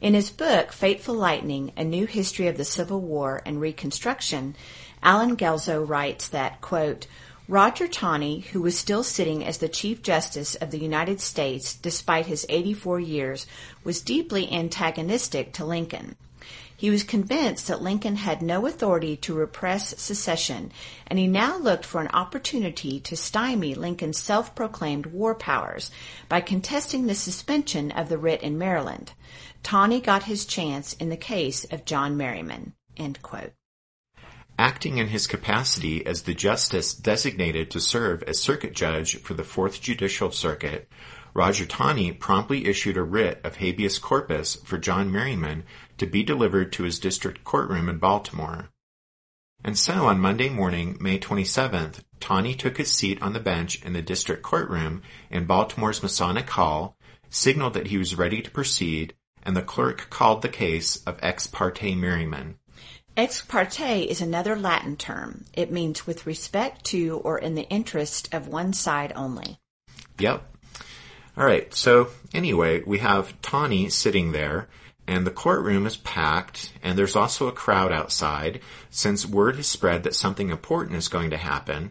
In 0.00 0.14
his 0.14 0.30
book, 0.30 0.72
Fateful 0.72 1.14
Lightning, 1.14 1.70
A 1.76 1.84
New 1.84 2.06
History 2.06 2.48
of 2.48 2.56
the 2.56 2.64
Civil 2.64 3.00
War 3.00 3.40
and 3.46 3.60
Reconstruction, 3.60 4.56
Allen 5.04 5.36
Guelzo 5.36 5.88
writes 5.88 6.26
that, 6.28 6.60
quote, 6.60 7.06
Roger 7.52 7.86
Taney, 7.86 8.40
who 8.40 8.62
was 8.62 8.78
still 8.78 9.04
sitting 9.04 9.44
as 9.44 9.58
the 9.58 9.68
Chief 9.68 10.00
Justice 10.00 10.54
of 10.54 10.70
the 10.70 10.78
United 10.78 11.20
States 11.20 11.74
despite 11.74 12.24
his 12.24 12.46
84 12.48 12.98
years, 13.00 13.46
was 13.84 14.00
deeply 14.00 14.50
antagonistic 14.50 15.52
to 15.52 15.66
Lincoln. 15.66 16.16
He 16.74 16.88
was 16.88 17.02
convinced 17.02 17.68
that 17.68 17.82
Lincoln 17.82 18.16
had 18.16 18.40
no 18.40 18.66
authority 18.66 19.18
to 19.18 19.34
repress 19.34 20.00
secession, 20.00 20.72
and 21.06 21.18
he 21.18 21.26
now 21.26 21.58
looked 21.58 21.84
for 21.84 22.00
an 22.00 22.08
opportunity 22.14 22.98
to 23.00 23.18
stymie 23.18 23.74
Lincoln's 23.74 24.18
self-proclaimed 24.18 25.04
war 25.04 25.34
powers 25.34 25.90
by 26.30 26.40
contesting 26.40 27.06
the 27.06 27.14
suspension 27.14 27.90
of 27.90 28.08
the 28.08 28.16
writ 28.16 28.40
in 28.40 28.56
Maryland. 28.56 29.12
Taney 29.62 30.00
got 30.00 30.22
his 30.22 30.46
chance 30.46 30.94
in 30.94 31.10
the 31.10 31.18
case 31.18 31.64
of 31.64 31.84
John 31.84 32.16
Merryman. 32.16 32.72
Acting 34.58 34.98
in 34.98 35.08
his 35.08 35.26
capacity 35.26 36.04
as 36.06 36.22
the 36.22 36.34
justice 36.34 36.94
designated 36.94 37.70
to 37.70 37.80
serve 37.80 38.22
as 38.24 38.40
circuit 38.40 38.74
judge 38.74 39.16
for 39.18 39.34
the 39.34 39.44
Fourth 39.44 39.80
Judicial 39.80 40.30
Circuit, 40.30 40.88
Roger 41.34 41.64
Taney 41.64 42.12
promptly 42.12 42.66
issued 42.66 42.96
a 42.96 43.02
writ 43.02 43.40
of 43.42 43.56
habeas 43.56 43.98
corpus 43.98 44.56
for 44.56 44.76
John 44.76 45.10
Merryman 45.10 45.64
to 45.96 46.06
be 46.06 46.22
delivered 46.22 46.72
to 46.72 46.82
his 46.82 46.98
district 46.98 47.42
courtroom 47.44 47.88
in 47.88 47.98
Baltimore. 47.98 48.68
And 49.64 49.78
so 49.78 50.06
on 50.06 50.20
Monday 50.20 50.50
morning, 50.50 50.98
May 51.00 51.18
27th, 51.18 52.00
Taney 52.20 52.54
took 52.54 52.76
his 52.76 52.92
seat 52.92 53.22
on 53.22 53.32
the 53.32 53.40
bench 53.40 53.82
in 53.82 53.94
the 53.94 54.02
district 54.02 54.42
courtroom 54.42 55.02
in 55.30 55.46
Baltimore's 55.46 56.02
Masonic 56.02 56.50
Hall, 56.50 56.96
signaled 57.30 57.74
that 57.74 57.86
he 57.86 57.96
was 57.96 58.18
ready 58.18 58.42
to 58.42 58.50
proceed, 58.50 59.14
and 59.42 59.56
the 59.56 59.62
clerk 59.62 60.08
called 60.10 60.42
the 60.42 60.48
case 60.48 60.96
of 61.04 61.18
ex 61.22 61.46
parte 61.46 61.94
Merryman. 61.94 62.56
Ex 63.14 63.42
parte 63.42 64.04
is 64.04 64.22
another 64.22 64.56
Latin 64.56 64.96
term. 64.96 65.44
It 65.52 65.70
means 65.70 66.06
with 66.06 66.26
respect 66.26 66.84
to 66.86 67.20
or 67.24 67.38
in 67.38 67.54
the 67.54 67.68
interest 67.68 68.32
of 68.32 68.48
one 68.48 68.72
side 68.72 69.12
only. 69.14 69.58
Yep. 70.18 70.42
All 71.36 71.44
right. 71.44 71.72
So 71.74 72.08
anyway, 72.32 72.82
we 72.86 72.98
have 72.98 73.40
Taney 73.42 73.90
sitting 73.90 74.32
there 74.32 74.68
and 75.06 75.26
the 75.26 75.30
courtroom 75.30 75.86
is 75.86 75.98
packed 75.98 76.72
and 76.82 76.98
there's 76.98 77.16
also 77.16 77.48
a 77.48 77.52
crowd 77.52 77.92
outside 77.92 78.60
since 78.88 79.26
word 79.26 79.56
has 79.56 79.66
spread 79.66 80.04
that 80.04 80.14
something 80.14 80.48
important 80.48 80.96
is 80.96 81.08
going 81.08 81.30
to 81.30 81.36
happen. 81.36 81.90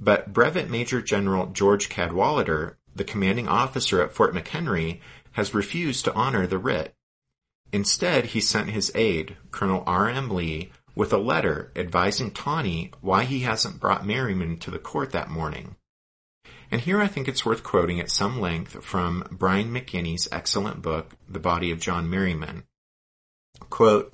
But 0.00 0.32
Brevet 0.32 0.70
Major 0.70 1.02
General 1.02 1.46
George 1.46 1.90
Cadwalader, 1.90 2.76
the 2.96 3.04
commanding 3.04 3.46
officer 3.46 4.00
at 4.00 4.12
Fort 4.12 4.34
McHenry, 4.34 5.00
has 5.32 5.54
refused 5.54 6.06
to 6.06 6.14
honor 6.14 6.46
the 6.46 6.58
writ. 6.58 6.94
Instead, 7.72 8.26
he 8.26 8.40
sent 8.40 8.70
his 8.70 8.92
aide, 8.94 9.36
Colonel 9.50 9.82
R.M. 9.86 10.30
Lee, 10.30 10.70
with 10.94 11.12
a 11.12 11.18
letter 11.18 11.72
advising 11.74 12.30
Taney 12.30 12.92
why 13.00 13.24
he 13.24 13.40
hasn't 13.40 13.80
brought 13.80 14.06
Merryman 14.06 14.58
to 14.58 14.70
the 14.70 14.78
court 14.78 15.12
that 15.12 15.30
morning. 15.30 15.76
And 16.70 16.82
here 16.82 17.00
I 17.00 17.06
think 17.06 17.28
it's 17.28 17.44
worth 17.44 17.62
quoting 17.62 18.00
at 18.00 18.10
some 18.10 18.40
length 18.40 18.84
from 18.84 19.26
Brian 19.30 19.72
McGinty's 19.72 20.28
excellent 20.30 20.82
book, 20.82 21.12
The 21.28 21.40
Body 21.40 21.70
of 21.70 21.80
John 21.80 22.08
Merryman. 22.08 22.64
Quote, 23.70 24.12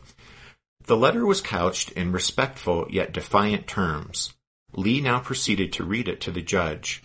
the 0.87 0.97
letter 0.97 1.27
was 1.27 1.43
couched 1.43 1.93
in 1.93 2.13
respectful 2.13 2.87
yet 2.89 3.13
defiant 3.13 3.67
terms. 3.67 4.33
Lee 4.73 5.03
now 5.03 5.21
proceeded 5.21 5.71
to 5.75 5.85
read 5.85 6.09
it 6.09 6.21
to 6.23 6.31
the 6.31 6.41
judge. 6.41 7.03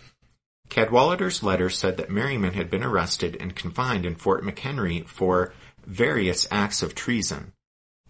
Cadwalader's 0.69 1.43
letter 1.43 1.69
said 1.69 1.97
that 1.97 2.09
Merryman 2.09 2.53
had 2.53 2.69
been 2.69 2.83
arrested 2.83 3.35
and 3.39 3.55
confined 3.55 4.05
in 4.05 4.15
Fort 4.15 4.43
McHenry 4.43 5.05
for 5.05 5.53
various 5.85 6.47
acts 6.51 6.81
of 6.81 6.95
treason, 6.95 7.53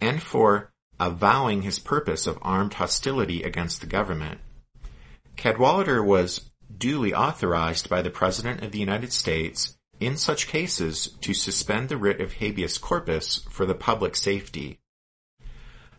and 0.00 0.22
for 0.22 0.72
avowing 1.00 1.62
his 1.62 1.78
purpose 1.78 2.26
of 2.26 2.38
armed 2.42 2.74
hostility 2.74 3.42
against 3.42 3.80
the 3.80 3.86
government. 3.86 4.40
Cadwalader 5.36 6.04
was 6.04 6.50
duly 6.76 7.12
authorized 7.12 7.88
by 7.88 8.02
the 8.02 8.10
President 8.10 8.62
of 8.62 8.72
the 8.72 8.78
United 8.78 9.12
States 9.12 9.76
in 10.00 10.16
such 10.16 10.48
cases 10.48 11.08
to 11.20 11.34
suspend 11.34 11.88
the 11.88 11.96
writ 11.96 12.20
of 12.20 12.34
habeas 12.34 12.78
corpus 12.78 13.46
for 13.50 13.66
the 13.66 13.74
public 13.74 14.16
safety. 14.16 14.80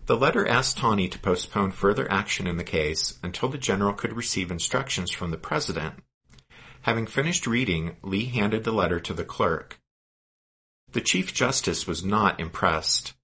The 0.05 0.17
letter 0.17 0.47
asked 0.47 0.77
Taney 0.77 1.07
to 1.09 1.19
postpone 1.19 1.71
further 1.71 2.11
action 2.11 2.45
in 2.45 2.57
the 2.57 2.63
case 2.63 3.17
until 3.23 3.49
the 3.49 3.57
general 3.57 3.93
could 3.93 4.13
receive 4.13 4.51
instructions 4.51 5.11
from 5.11 5.31
the 5.31 5.37
president. 5.37 5.95
Having 6.81 7.07
finished 7.07 7.47
reading, 7.47 7.95
Lee 8.03 8.25
handed 8.25 8.63
the 8.63 8.71
letter 8.71 8.99
to 8.99 9.13
the 9.13 9.25
clerk. 9.25 9.79
The 10.95 11.01
Chief 11.01 11.33
Justice 11.33 11.85
was 11.85 12.05
not 12.05 12.39
impressed. 12.39 13.15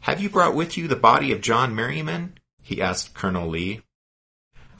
Have 0.00 0.20
you 0.20 0.28
brought 0.28 0.54
with 0.54 0.76
you 0.76 0.86
the 0.86 0.96
body 0.96 1.32
of 1.32 1.40
John 1.40 1.74
Merryman? 1.74 2.38
he 2.60 2.82
asked 2.82 3.14
Colonel 3.14 3.48
Lee. 3.48 3.80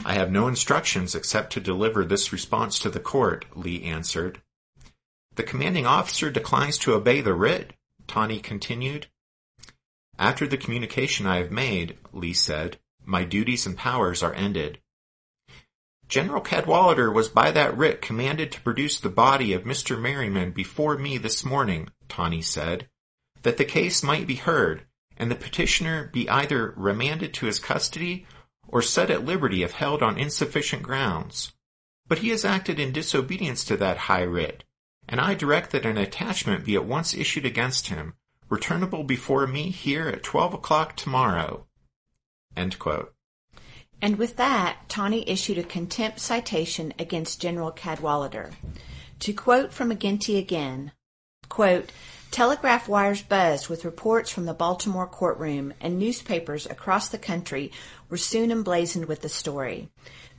I 0.05 0.13
have 0.13 0.31
no 0.31 0.47
instructions 0.47 1.15
except 1.15 1.55
to 1.55 1.61
deliver 1.61 2.05
this 2.05 2.31
response 2.31 2.79
to 2.81 2.91
the 2.91 3.01
court, 3.01 3.47
Lee 3.57 3.85
answered. 3.85 4.43
The 5.37 5.45
commanding 5.45 5.87
officer 5.87 6.31
declines 6.31 6.77
to 6.81 6.93
obey 6.93 7.23
the 7.23 7.33
writ, 7.33 7.73
Taney 8.07 8.39
continued. 8.39 9.07
After 10.19 10.47
the 10.47 10.59
communication 10.59 11.27
I 11.27 11.39
have 11.39 11.51
made, 11.51 11.97
Lee 12.13 12.35
said, 12.35 12.79
my 13.07 13.25
duties 13.25 13.65
and 13.65 13.79
powers 13.79 14.23
are 14.23 14.35
ended. 14.35 14.79
General 16.07 16.43
Cadwalader 16.43 17.11
was 17.11 17.31
by 17.31 17.51
that 17.53 17.75
writ 17.79 18.03
commanded 18.03 18.53
to 18.53 18.61
produce 18.61 19.01
the 19.01 19.09
body 19.09 19.55
of 19.55 19.65
Mr. 19.65 19.99
Merryman 19.99 20.51
before 20.51 20.99
me 20.99 21.17
this 21.17 21.47
morning, 21.47 21.89
Taney 22.09 22.43
said, 22.43 22.89
that 23.43 23.57
the 23.59 23.65
case 23.65 24.03
might 24.03 24.27
be 24.27 24.37
heard, 24.37 24.85
and 25.17 25.31
the 25.31 25.37
petitioner 25.37 26.11
be 26.13 26.29
either 26.29 26.73
remanded 26.77 27.35
to 27.35 27.47
his 27.47 27.59
custody 27.59 28.27
or 28.67 28.83
set 28.83 29.11
at 29.11 29.25
liberty 29.25 29.63
if 29.63 29.73
held 29.73 30.03
on 30.03 30.19
insufficient 30.19 30.83
grounds. 30.83 31.53
But 32.09 32.19
he 32.19 32.31
has 32.31 32.45
acted 32.45 32.81
in 32.81 32.93
disobedience 32.93 33.65
to 33.65 33.77
that 33.77 33.97
high 33.97 34.23
writ, 34.23 34.65
and 35.09 35.21
I 35.21 35.35
direct 35.35 35.71
that 35.73 35.87
an 35.87 35.99
attachment 35.99 36.65
be 36.65 36.75
at 36.75 36.85
once 36.85 37.15
issued 37.15 37.47
against 37.47 37.89
him, 37.89 38.15
returnable 38.49 39.05
before 39.05 39.47
me 39.47 39.71
here 39.71 40.09
at 40.09 40.23
twelve 40.23 40.55
o'clock 40.55 40.97
tomorrow. 40.97 41.67
And 42.57 42.75
with 44.19 44.37
that, 44.37 44.79
Taney 44.89 45.29
issued 45.29 45.59
a 45.59 45.63
contempt 45.63 46.21
citation 46.21 46.93
against 46.99 47.41
General 47.41 47.73
Cadwalader. 47.73 48.53
To 49.21 49.33
quote 49.33 49.73
from 49.73 49.91
McGinty 49.91 50.39
again, 50.39 50.93
quote, 51.55 51.93
Telegraph 52.33 52.89
wires 52.89 53.23
buzzed 53.23 53.69
with 53.69 53.85
reports 53.85 54.29
from 54.29 54.45
the 54.45 54.53
Baltimore 54.53 55.07
courtroom, 55.07 55.73
and 55.81 56.01
newspapers 56.01 56.67
across 56.67 57.09
the 57.09 57.17
country 57.17 57.71
were 58.11 58.17
soon 58.17 58.51
emblazoned 58.51 59.05
with 59.05 59.21
the 59.21 59.29
story. 59.29 59.89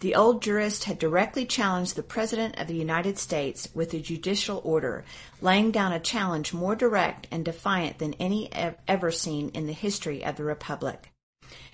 The 0.01 0.13
old 0.13 0.41
jurist 0.41 0.83
had 0.83 0.99
directly 0.99 1.45
challenged 1.45 1.95
the 1.95 2.03
President 2.03 2.59
of 2.59 2.67
the 2.67 2.75
United 2.75 3.17
States 3.17 3.69
with 3.73 3.93
a 3.93 4.01
judicial 4.01 4.59
order, 4.65 5.05
laying 5.39 5.71
down 5.71 5.93
a 5.93 6.01
challenge 6.01 6.51
more 6.51 6.75
direct 6.75 7.27
and 7.31 7.45
defiant 7.45 7.99
than 7.99 8.15
any 8.15 8.49
ever 8.85 9.09
seen 9.09 9.51
in 9.53 9.67
the 9.67 9.71
history 9.71 10.21
of 10.21 10.35
the 10.35 10.43
Republic. 10.43 11.13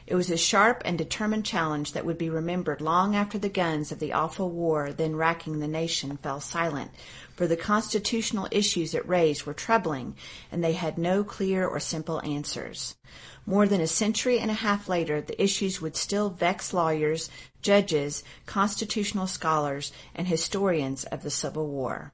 It 0.08 0.16
was 0.16 0.30
a 0.30 0.38
sharp 0.38 0.82
and 0.84 0.98
determined 0.98 1.46
challenge 1.46 1.94
that 1.94 2.06
would 2.06 2.18
be 2.18 2.30
remembered 2.30 2.82
long 2.82 3.16
after 3.16 3.38
the 3.38 3.50
guns 3.50 3.92
of 3.92 4.00
the 4.00 4.14
awful 4.14 4.50
war 4.50 4.92
then 4.92 5.16
racking 5.16 5.60
the 5.60 5.68
nation 5.68 6.18
fell 6.18 6.40
silent, 6.40 6.92
for 7.36 7.48
the 7.48 7.56
constitutional 7.56 8.48
issues 8.52 8.94
it 8.94 9.08
raised 9.08 9.46
were 9.46 9.54
troubling, 9.54 10.16
and 10.52 10.64
they 10.64 10.74
had 10.74 10.98
no 10.98 11.24
clear 11.24 11.68
or 11.68 11.80
simple 11.80 12.22
answers. 12.24 12.96
More 13.46 13.68
than 13.68 13.82
a 13.82 13.88
century 13.88 14.40
and 14.40 14.52
a 14.52 14.56
half 14.56 14.90
later, 14.90 15.22
the 15.22 15.42
issues 15.42 15.82
would 15.82 15.96
still 15.96 16.30
vex 16.30 16.74
lawyers, 16.74 17.30
judges, 17.62 18.24
constitutional 18.46 19.28
scholars, 19.28 19.92
and 20.16 20.28
historians 20.28 21.04
of 21.06 21.24
the 21.24 21.32
Civil 21.32 21.68
War. 21.68 22.14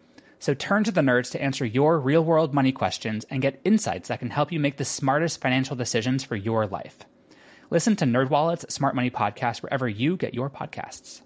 So 0.41 0.55
turn 0.55 0.83
to 0.85 0.91
the 0.91 1.01
nerds 1.01 1.31
to 1.31 1.41
answer 1.41 1.63
your 1.63 1.99
real 1.99 2.25
world 2.25 2.51
money 2.51 2.71
questions 2.71 3.25
and 3.29 3.43
get 3.43 3.61
insights 3.63 4.07
that 4.07 4.17
can 4.17 4.31
help 4.31 4.51
you 4.51 4.59
make 4.59 4.75
the 4.75 4.83
smartest 4.83 5.39
financial 5.39 5.75
decisions 5.75 6.23
for 6.23 6.35
your 6.35 6.65
life. 6.65 6.97
Listen 7.69 7.95
to 7.97 8.05
NerdWallet's 8.05 8.73
Smart 8.73 8.95
Money 8.95 9.11
Podcast 9.11 9.61
wherever 9.61 9.87
you 9.87 10.17
get 10.17 10.33
your 10.33 10.49
podcasts. 10.49 11.21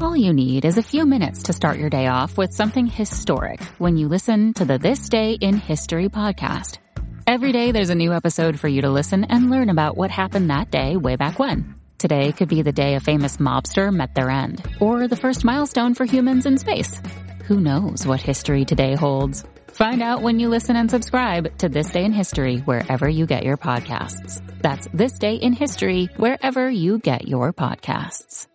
All 0.00 0.16
you 0.16 0.32
need 0.32 0.64
is 0.64 0.78
a 0.78 0.82
few 0.82 1.06
minutes 1.06 1.44
to 1.44 1.52
start 1.52 1.78
your 1.78 1.90
day 1.90 2.08
off 2.08 2.36
with 2.36 2.52
something 2.52 2.88
historic 2.88 3.62
when 3.78 3.96
you 3.96 4.08
listen 4.08 4.52
to 4.54 4.64
the 4.64 4.76
This 4.76 5.08
Day 5.08 5.34
in 5.34 5.56
History 5.56 6.08
podcast. 6.08 6.78
Every 7.24 7.52
day 7.52 7.70
there's 7.70 7.90
a 7.90 7.94
new 7.94 8.12
episode 8.12 8.58
for 8.58 8.66
you 8.66 8.82
to 8.82 8.90
listen 8.90 9.22
and 9.22 9.48
learn 9.48 9.70
about 9.70 9.96
what 9.96 10.10
happened 10.10 10.50
that 10.50 10.72
day 10.72 10.96
way 10.96 11.14
back 11.14 11.38
when. 11.38 11.76
Today 11.98 12.32
could 12.32 12.48
be 12.48 12.62
the 12.62 12.72
day 12.72 12.96
a 12.96 13.00
famous 13.00 13.36
mobster 13.36 13.94
met 13.94 14.16
their 14.16 14.28
end, 14.28 14.60
or 14.80 15.06
the 15.06 15.16
first 15.16 15.44
milestone 15.44 15.94
for 15.94 16.04
humans 16.04 16.46
in 16.46 16.58
space. 16.58 17.00
Who 17.46 17.60
knows 17.60 18.06
what 18.06 18.22
history 18.22 18.64
today 18.64 18.94
holds? 18.94 19.44
Find 19.68 20.00
out 20.00 20.22
when 20.22 20.40
you 20.40 20.48
listen 20.48 20.76
and 20.76 20.90
subscribe 20.90 21.58
to 21.58 21.68
This 21.68 21.90
Day 21.90 22.02
in 22.02 22.12
History 22.12 22.60
wherever 22.60 23.06
you 23.06 23.26
get 23.26 23.44
your 23.44 23.58
podcasts. 23.58 24.40
That's 24.62 24.88
This 24.94 25.18
Day 25.18 25.34
in 25.34 25.52
History 25.52 26.06
wherever 26.16 26.70
you 26.70 26.98
get 27.00 27.28
your 27.28 27.52
podcasts. 27.52 28.46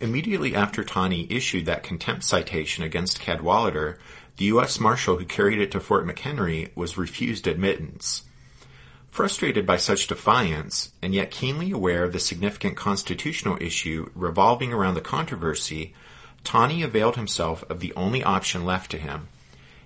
Immediately 0.00 0.54
after 0.54 0.82
Taney 0.82 1.26
issued 1.28 1.66
that 1.66 1.82
contempt 1.82 2.24
citation 2.24 2.82
against 2.82 3.20
Cadwalader, 3.20 3.98
the 4.38 4.46
U.S. 4.46 4.80
Marshal 4.80 5.18
who 5.18 5.26
carried 5.26 5.60
it 5.60 5.70
to 5.72 5.80
Fort 5.80 6.06
McHenry 6.06 6.74
was 6.74 6.96
refused 6.96 7.46
admittance. 7.46 8.22
Frustrated 9.20 9.66
by 9.66 9.76
such 9.76 10.06
defiance, 10.06 10.92
and 11.02 11.14
yet 11.14 11.30
keenly 11.30 11.72
aware 11.72 12.04
of 12.04 12.14
the 12.14 12.18
significant 12.18 12.74
constitutional 12.74 13.58
issue 13.60 14.10
revolving 14.14 14.72
around 14.72 14.94
the 14.94 15.02
controversy, 15.02 15.92
Taney 16.42 16.82
availed 16.82 17.16
himself 17.16 17.62
of 17.68 17.80
the 17.80 17.92
only 17.92 18.24
option 18.24 18.64
left 18.64 18.90
to 18.92 18.96
him. 18.96 19.28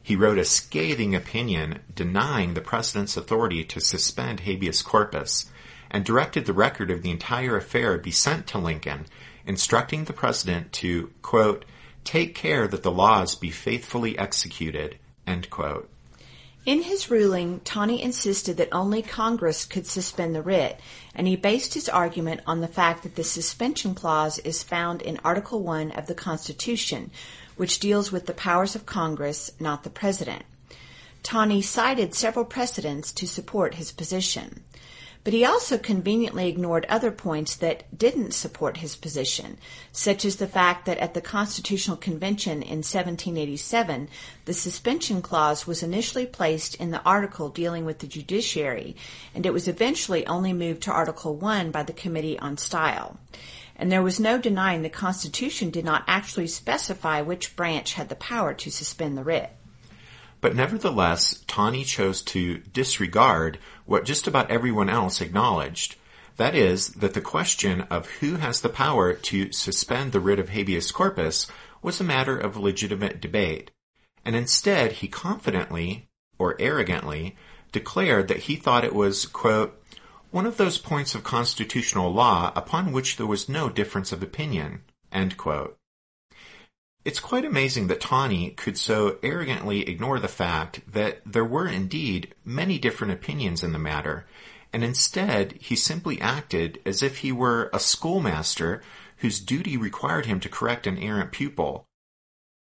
He 0.01 0.15
wrote 0.15 0.39
a 0.39 0.45
scathing 0.45 1.17
opinion 1.17 1.81
denying 1.93 2.55
the 2.55 2.61
president's 2.61 3.17
authority 3.17 3.65
to 3.65 3.81
suspend 3.81 4.39
habeas 4.39 4.83
corpus, 4.83 5.51
and 5.91 6.05
directed 6.05 6.47
the 6.47 6.53
record 6.53 6.93
of 6.93 7.03
the 7.03 7.11
entire 7.11 7.57
affair 7.57 7.99
be 7.99 8.13
sent 8.13 8.47
to 8.47 8.59
Lincoln, 8.59 9.07
instructing 9.45 10.05
the 10.05 10.13
president 10.13 10.73
to, 10.75 11.11
quote, 11.23 11.65
take 12.05 12.37
care 12.37 12.69
that 12.69 12.85
the 12.85 12.93
laws 12.93 13.35
be 13.35 13.51
faithfully 13.51 14.17
executed, 14.17 14.97
end 15.27 15.51
quote. 15.51 15.91
In 16.67 16.85
his 16.85 17.11
ruling, 17.11 17.61
Taney 17.61 18.01
insisted 18.01 18.57
that 18.57 18.71
only 18.73 19.03
Congress 19.03 19.67
could 19.67 19.87
suspend 19.87 20.35
the 20.35 20.41
writ, 20.41 20.81
and 21.15 21.29
he 21.29 21.37
based 21.37 21.75
his 21.75 21.91
argument 21.91 22.41
on 22.47 22.63
the 22.63 22.69
fact 22.69 23.03
that 23.03 23.17
the 23.17 23.25
suspension 23.25 23.95
clause 23.95 24.39
is 24.39 24.63
found 24.63 25.03
in 25.03 25.21
Article 25.23 25.69
I 25.69 25.83
of 25.91 26.07
the 26.07 26.15
Constitution, 26.15 27.11
which 27.57 27.81
deals 27.81 28.11
with 28.11 28.25
the 28.25 28.33
powers 28.33 28.75
of 28.75 28.87
Congress, 28.87 29.51
not 29.61 29.83
the 29.83 29.91
President. 29.91 30.43
Taney 31.23 31.61
cited 31.61 32.15
several 32.15 32.47
precedents 32.47 33.13
to 33.13 33.27
support 33.27 33.75
his 33.75 33.93
position. 33.93 34.65
But 35.25 35.33
he 35.33 35.43
also 35.43 35.79
conveniently 35.79 36.49
ignored 36.49 36.85
other 36.87 37.11
points 37.11 37.57
that 37.57 37.85
didn't 37.97 38.35
support 38.35 38.77
his 38.77 38.95
position, 38.95 39.57
such 39.91 40.23
as 40.23 40.37
the 40.37 40.47
fact 40.47 40.85
that 40.85 40.99
at 40.99 41.15
the 41.15 41.23
Constitutional 41.23 41.97
Convention 41.97 42.63
in 42.63 42.83
1787, 42.85 44.09
the 44.45 44.53
suspension 44.53 45.23
clause 45.23 45.67
was 45.67 45.83
initially 45.83 46.27
placed 46.27 46.75
in 46.75 46.91
the 46.91 47.03
article 47.05 47.49
dealing 47.49 47.87
with 47.87 48.01
the 48.01 48.07
judiciary, 48.07 48.97
and 49.35 49.47
it 49.47 49.53
was 49.55 49.67
eventually 49.67 50.27
only 50.27 50.53
moved 50.53 50.83
to 50.83 50.93
Article 50.93 51.35
1 51.35 51.71
by 51.71 51.83
the 51.83 51.95
Committee 51.95 52.39
on 52.39 52.59
Style. 52.59 53.19
And 53.77 53.91
there 53.91 54.03
was 54.03 54.21
no 54.21 54.37
denying 54.37 54.83
the 54.83 54.91
Constitution 54.91 55.71
did 55.71 55.87
not 55.87 56.05
actually 56.07 56.49
specify 56.49 57.23
which 57.23 57.57
branch 57.57 57.95
had 57.95 58.11
the 58.11 58.15
power 58.15 58.53
to 58.53 58.71
suspend 58.71 59.17
the 59.17 59.25
writ. 59.25 59.57
But 60.45 60.55
nevertheless, 60.55 61.43
Taney 61.47 61.85
chose 61.85 62.21
to 62.25 62.59
disregard 62.59 63.59
what 63.87 64.05
just 64.05 64.27
about 64.27 64.51
everyone 64.51 64.91
else 64.91 65.23
acknowledged. 65.23 65.97
That 66.37 66.55
is, 66.55 66.89
that 66.89 67.15
the 67.15 67.23
question 67.23 67.81
of 67.89 68.11
who 68.21 68.37
has 68.37 68.61
the 68.61 68.69
power 68.69 69.15
to 69.15 69.53
suspend 69.53 70.13
the 70.13 70.21
writ 70.21 70.39
of 70.39 70.51
habeas 70.51 70.93
corpus 70.93 71.47
was 71.81 71.99
a 71.99 72.05
matter 72.05 72.37
of 72.37 72.59
legitimate 72.59 73.23
debate. 73.23 73.71
And 74.23 74.37
instead, 74.37 74.93
he 74.93 75.09
confidently, 75.09 76.11
or 76.39 76.61
arrogantly, 76.61 77.37
declared 77.73 78.29
that 78.29 78.41
he 78.41 78.57
thought 78.57 78.85
it 78.85 78.95
was, 78.95 79.25
quote, 79.25 79.83
one 80.31 80.45
of 80.45 80.59
those 80.59 80.77
points 80.77 81.15
of 81.15 81.25
constitutional 81.25 82.13
law 82.13 82.53
upon 82.55 82.93
which 82.93 83.17
there 83.17 83.27
was 83.27 83.49
no 83.49 83.71
difference 83.71 84.13
of 84.13 84.23
opinion, 84.23 84.83
end 85.11 85.39
quote. 85.39 85.79
It's 87.05 87.21
quite 87.21 87.45
amazing 87.45 87.89
that 87.89 88.01
Taney 88.01 88.51
could 88.51 88.79
so 88.79 89.19
arrogantly 89.23 89.87
ignore 89.87 90.19
the 90.19 90.27
fact 90.27 90.81
that 90.91 91.21
there 91.27 91.45
were 91.45 91.67
indeed 91.67 92.35
many 92.47 92.79
different 92.79 93.13
opinions 93.13 93.63
in 93.63 93.73
the 93.73 93.79
matter, 93.79 94.27
and 94.73 94.83
instead 94.83 95.53
he 95.61 95.77
simply 95.77 96.19
acted 96.19 96.81
as 96.87 97.03
if 97.03 97.19
he 97.19 97.31
were 97.31 97.69
a 97.75 97.79
schoolmaster 97.79 98.83
whose 99.19 99.39
duty 99.39 99.77
required 99.77 100.25
him 100.25 100.41
to 100.41 100.49
correct 100.49 100.87
an 100.87 100.97
errant 100.97 101.31
pupil. 101.31 101.85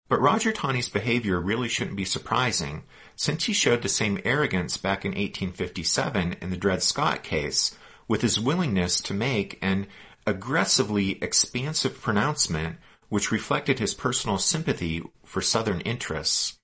But 0.09 0.19
Roger 0.19 0.51
Taney's 0.51 0.89
behavior 0.89 1.39
really 1.39 1.69
shouldn't 1.69 1.95
be 1.95 2.03
surprising, 2.03 2.83
since 3.15 3.45
he 3.45 3.53
showed 3.53 3.81
the 3.81 3.89
same 3.89 4.19
arrogance 4.25 4.75
back 4.75 5.05
in 5.05 5.11
1857 5.11 6.35
in 6.41 6.49
the 6.49 6.57
Dred 6.57 6.83
Scott 6.83 7.23
case, 7.23 7.77
with 8.09 8.21
his 8.21 8.41
willingness 8.41 8.99
to 9.01 9.13
make 9.13 9.57
an 9.61 9.87
aggressively 10.27 11.17
expansive 11.23 12.01
pronouncement 12.01 12.75
which 13.09 13.31
reflected 13.31 13.79
his 13.79 13.93
personal 13.93 14.37
sympathy 14.37 15.03
for 15.23 15.41
Southern 15.41 15.81
interests. 15.81 16.57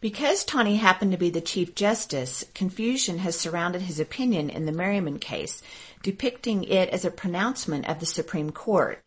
Because 0.00 0.44
Taney 0.44 0.76
happened 0.76 1.12
to 1.12 1.18
be 1.18 1.30
the 1.30 1.40
Chief 1.40 1.76
Justice, 1.76 2.44
confusion 2.54 3.18
has 3.18 3.38
surrounded 3.38 3.82
his 3.82 4.00
opinion 4.00 4.50
in 4.50 4.66
the 4.66 4.72
Merryman 4.72 5.20
case, 5.20 5.62
depicting 6.02 6.64
it 6.64 6.88
as 6.88 7.04
a 7.04 7.10
pronouncement 7.10 7.88
of 7.88 8.00
the 8.00 8.06
Supreme 8.06 8.50
Court. 8.50 9.00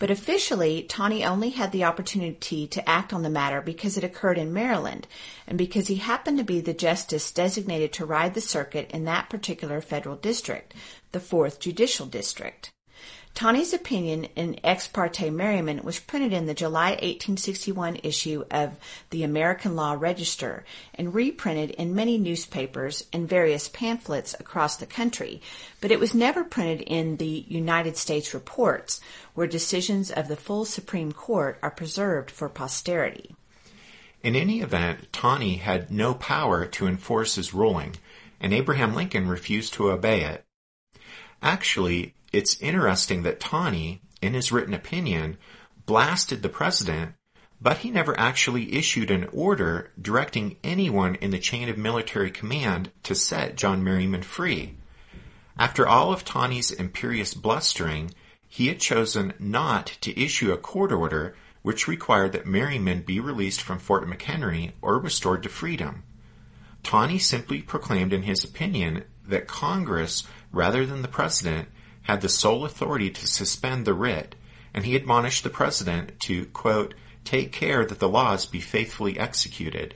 But 0.00 0.10
officially, 0.10 0.82
Taney 0.82 1.24
only 1.24 1.50
had 1.50 1.70
the 1.70 1.84
opportunity 1.84 2.66
to 2.66 2.88
act 2.88 3.12
on 3.12 3.22
the 3.22 3.30
matter 3.30 3.60
because 3.60 3.96
it 3.96 4.02
occurred 4.02 4.36
in 4.36 4.52
Maryland, 4.52 5.06
and 5.46 5.56
because 5.56 5.86
he 5.86 5.94
happened 5.94 6.38
to 6.38 6.44
be 6.44 6.60
the 6.60 6.74
justice 6.74 7.30
designated 7.30 7.92
to 7.92 8.04
ride 8.04 8.34
the 8.34 8.40
circuit 8.40 8.90
in 8.90 9.04
that 9.04 9.30
particular 9.30 9.80
federal 9.80 10.16
district, 10.16 10.74
the 11.12 11.20
4th 11.20 11.60
Judicial 11.60 12.06
District. 12.06 12.72
Taney's 13.34 13.72
opinion 13.72 14.24
in 14.36 14.60
Ex 14.62 14.86
parte 14.86 15.30
Merryman 15.30 15.82
was 15.82 15.98
printed 15.98 16.34
in 16.34 16.44
the 16.44 16.54
July 16.54 16.90
1861 16.90 18.00
issue 18.02 18.44
of 18.50 18.76
the 19.08 19.22
American 19.22 19.74
Law 19.74 19.96
Register 19.98 20.64
and 20.94 21.14
reprinted 21.14 21.70
in 21.70 21.94
many 21.94 22.18
newspapers 22.18 23.04
and 23.10 23.28
various 23.28 23.68
pamphlets 23.70 24.34
across 24.38 24.76
the 24.76 24.86
country, 24.86 25.40
but 25.80 25.90
it 25.90 25.98
was 25.98 26.14
never 26.14 26.44
printed 26.44 26.82
in 26.82 27.16
the 27.16 27.44
United 27.48 27.96
States 27.96 28.34
Reports, 28.34 29.00
where 29.34 29.46
decisions 29.46 30.10
of 30.10 30.28
the 30.28 30.36
full 30.36 30.66
Supreme 30.66 31.10
Court 31.10 31.58
are 31.62 31.70
preserved 31.70 32.30
for 32.30 32.50
posterity. 32.50 33.34
In 34.22 34.36
any 34.36 34.60
event, 34.60 35.10
Taney 35.10 35.56
had 35.56 35.90
no 35.90 36.14
power 36.14 36.66
to 36.66 36.86
enforce 36.86 37.36
his 37.36 37.54
ruling, 37.54 37.96
and 38.40 38.52
Abraham 38.52 38.94
Lincoln 38.94 39.26
refused 39.26 39.72
to 39.74 39.90
obey 39.90 40.22
it. 40.22 40.44
Actually, 41.42 42.14
it's 42.32 42.60
interesting 42.60 43.22
that 43.22 43.40
Taney, 43.40 44.02
in 44.20 44.34
his 44.34 44.52
written 44.52 44.74
opinion, 44.74 45.36
blasted 45.86 46.42
the 46.42 46.48
president, 46.48 47.12
but 47.60 47.78
he 47.78 47.90
never 47.90 48.18
actually 48.18 48.74
issued 48.74 49.10
an 49.10 49.28
order 49.32 49.92
directing 50.00 50.56
anyone 50.64 51.14
in 51.16 51.30
the 51.30 51.38
chain 51.38 51.68
of 51.68 51.78
military 51.78 52.30
command 52.30 52.90
to 53.04 53.14
set 53.14 53.56
John 53.56 53.84
Merryman 53.84 54.22
free. 54.22 54.74
After 55.58 55.86
all 55.86 56.12
of 56.12 56.24
Taney's 56.24 56.70
imperious 56.70 57.34
blustering, 57.34 58.12
he 58.48 58.66
had 58.66 58.80
chosen 58.80 59.34
not 59.38 59.86
to 60.00 60.20
issue 60.20 60.52
a 60.52 60.56
court 60.56 60.92
order 60.92 61.36
which 61.62 61.86
required 61.86 62.32
that 62.32 62.46
Merryman 62.46 63.02
be 63.02 63.20
released 63.20 63.62
from 63.62 63.78
Fort 63.78 64.08
McHenry 64.08 64.72
or 64.82 64.98
restored 64.98 65.42
to 65.44 65.48
freedom. 65.48 66.02
Taney 66.82 67.18
simply 67.18 67.62
proclaimed 67.62 68.12
in 68.12 68.22
his 68.22 68.42
opinion 68.42 69.04
that 69.28 69.46
Congress, 69.46 70.24
rather 70.50 70.84
than 70.84 71.02
the 71.02 71.08
President, 71.08 71.68
had 72.02 72.20
the 72.20 72.28
sole 72.28 72.64
authority 72.64 73.10
to 73.10 73.26
suspend 73.26 73.84
the 73.84 73.94
writ, 73.94 74.34
and 74.74 74.84
he 74.84 74.96
admonished 74.96 75.44
the 75.44 75.50
president 75.50 76.18
to, 76.20 76.46
quote, 76.46 76.94
take 77.24 77.52
care 77.52 77.84
that 77.84 77.98
the 77.98 78.08
laws 78.08 78.46
be 78.46 78.60
faithfully 78.60 79.18
executed, 79.18 79.94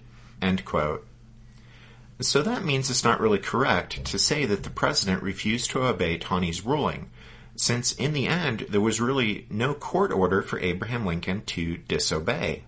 So 2.21 2.43
that 2.43 2.65
means 2.65 2.89
it's 2.89 3.05
not 3.05 3.21
really 3.21 3.39
correct 3.39 4.05
to 4.07 4.19
say 4.19 4.47
that 4.47 4.63
the 4.63 4.71
president 4.71 5.23
refused 5.23 5.71
to 5.71 5.83
obey 5.83 6.17
Taney's 6.17 6.65
ruling, 6.65 7.11
since 7.57 7.93
in 7.93 8.13
the 8.13 8.27
end 8.27 8.67
there 8.69 8.81
was 8.81 9.01
really 9.01 9.47
no 9.51 9.75
court 9.75 10.13
order 10.13 10.43
for 10.43 10.59
Abraham 10.61 11.05
Lincoln 11.05 11.43
to 11.47 11.79
disobey. 11.79 12.65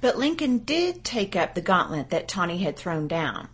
But 0.00 0.18
Lincoln 0.18 0.58
did 0.58 1.04
take 1.04 1.36
up 1.36 1.54
the 1.54 1.60
gauntlet 1.60 2.10
that 2.10 2.28
Taney 2.28 2.58
had 2.58 2.76
thrown 2.76 3.06
down. 3.08 3.48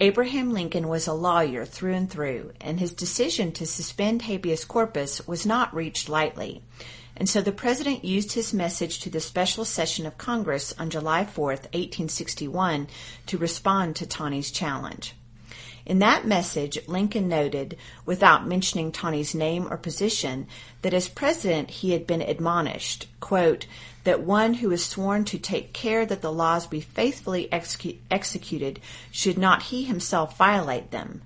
Abraham 0.00 0.52
Lincoln 0.52 0.86
was 0.86 1.08
a 1.08 1.12
lawyer 1.12 1.64
through 1.64 1.94
and 1.94 2.08
through, 2.08 2.52
and 2.60 2.78
his 2.78 2.92
decision 2.92 3.50
to 3.50 3.66
suspend 3.66 4.22
habeas 4.22 4.64
corpus 4.64 5.26
was 5.26 5.44
not 5.44 5.74
reached 5.74 6.08
lightly. 6.08 6.62
And 7.16 7.28
so 7.28 7.40
the 7.40 7.50
president 7.50 8.04
used 8.04 8.32
his 8.32 8.54
message 8.54 9.00
to 9.00 9.10
the 9.10 9.18
special 9.18 9.64
session 9.64 10.06
of 10.06 10.16
Congress 10.16 10.72
on 10.78 10.90
July 10.90 11.24
4, 11.24 11.46
1861, 11.46 12.86
to 13.26 13.38
respond 13.38 13.96
to 13.96 14.06
Taney's 14.06 14.52
challenge. 14.52 15.16
In 15.88 16.00
that 16.00 16.26
message, 16.26 16.78
Lincoln 16.86 17.28
noted, 17.28 17.78
without 18.04 18.46
mentioning 18.46 18.92
Taney's 18.92 19.34
name 19.34 19.66
or 19.70 19.78
position, 19.78 20.46
that 20.82 20.92
as 20.92 21.08
president 21.08 21.70
he 21.70 21.92
had 21.92 22.06
been 22.06 22.20
admonished, 22.20 23.08
quote, 23.20 23.64
that 24.04 24.20
one 24.20 24.52
who 24.54 24.70
is 24.70 24.84
sworn 24.84 25.24
to 25.24 25.38
take 25.38 25.72
care 25.72 26.04
that 26.04 26.20
the 26.20 26.30
laws 26.30 26.66
be 26.66 26.82
faithfully 26.82 27.48
execu- 27.50 27.96
executed 28.10 28.80
should 29.10 29.38
not 29.38 29.62
he 29.62 29.84
himself 29.84 30.36
violate 30.36 30.90
them, 30.90 31.22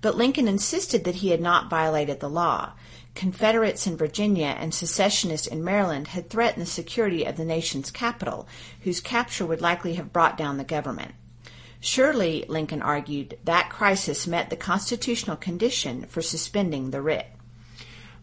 But 0.00 0.16
Lincoln 0.16 0.48
insisted 0.48 1.04
that 1.04 1.16
he 1.16 1.28
had 1.28 1.40
not 1.42 1.68
violated 1.68 2.20
the 2.20 2.30
law. 2.30 2.72
Confederates 3.14 3.86
in 3.86 3.98
Virginia 3.98 4.56
and 4.58 4.72
secessionists 4.72 5.46
in 5.46 5.62
Maryland 5.62 6.08
had 6.08 6.30
threatened 6.30 6.62
the 6.62 6.70
security 6.70 7.24
of 7.24 7.36
the 7.36 7.44
nation's 7.44 7.90
capital, 7.90 8.48
whose 8.80 9.00
capture 9.00 9.44
would 9.44 9.60
likely 9.60 9.94
have 9.94 10.14
brought 10.14 10.38
down 10.38 10.56
the 10.56 10.64
government. 10.64 11.12
Surely, 11.84 12.44
Lincoln 12.46 12.80
argued, 12.80 13.36
that 13.42 13.68
crisis 13.68 14.24
met 14.28 14.50
the 14.50 14.56
constitutional 14.56 15.36
condition 15.36 16.06
for 16.06 16.22
suspending 16.22 16.90
the 16.92 17.02
writ. 17.02 17.26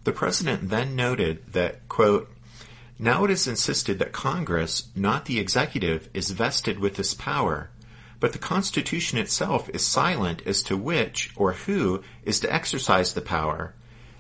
The 0.06 0.14
president 0.14 0.70
then 0.70 0.96
noted 0.96 1.52
that, 1.52 1.90
quote, 1.90 2.32
now 2.98 3.26
it 3.26 3.32
is 3.32 3.48
insisted 3.48 4.00
that 4.00 4.14
Congress, 4.14 4.88
not 4.96 5.26
the 5.26 5.40
executive, 5.40 6.10
is 6.14 6.32
vested 6.32 6.80
with 6.80 6.96
this 6.96 7.14
power, 7.14 7.70
but 8.22 8.32
the 8.32 8.40
Constitution 8.40 9.18
itself 9.18 9.70
is 9.74 9.86
silent 9.86 10.42
as 10.46 10.64
to 10.64 10.78
which 10.78 11.34
or 11.36 11.52
who 11.52 12.02
is 12.24 12.40
to 12.40 12.54
exercise 12.54 13.14
the 13.14 13.22
power, 13.22 13.74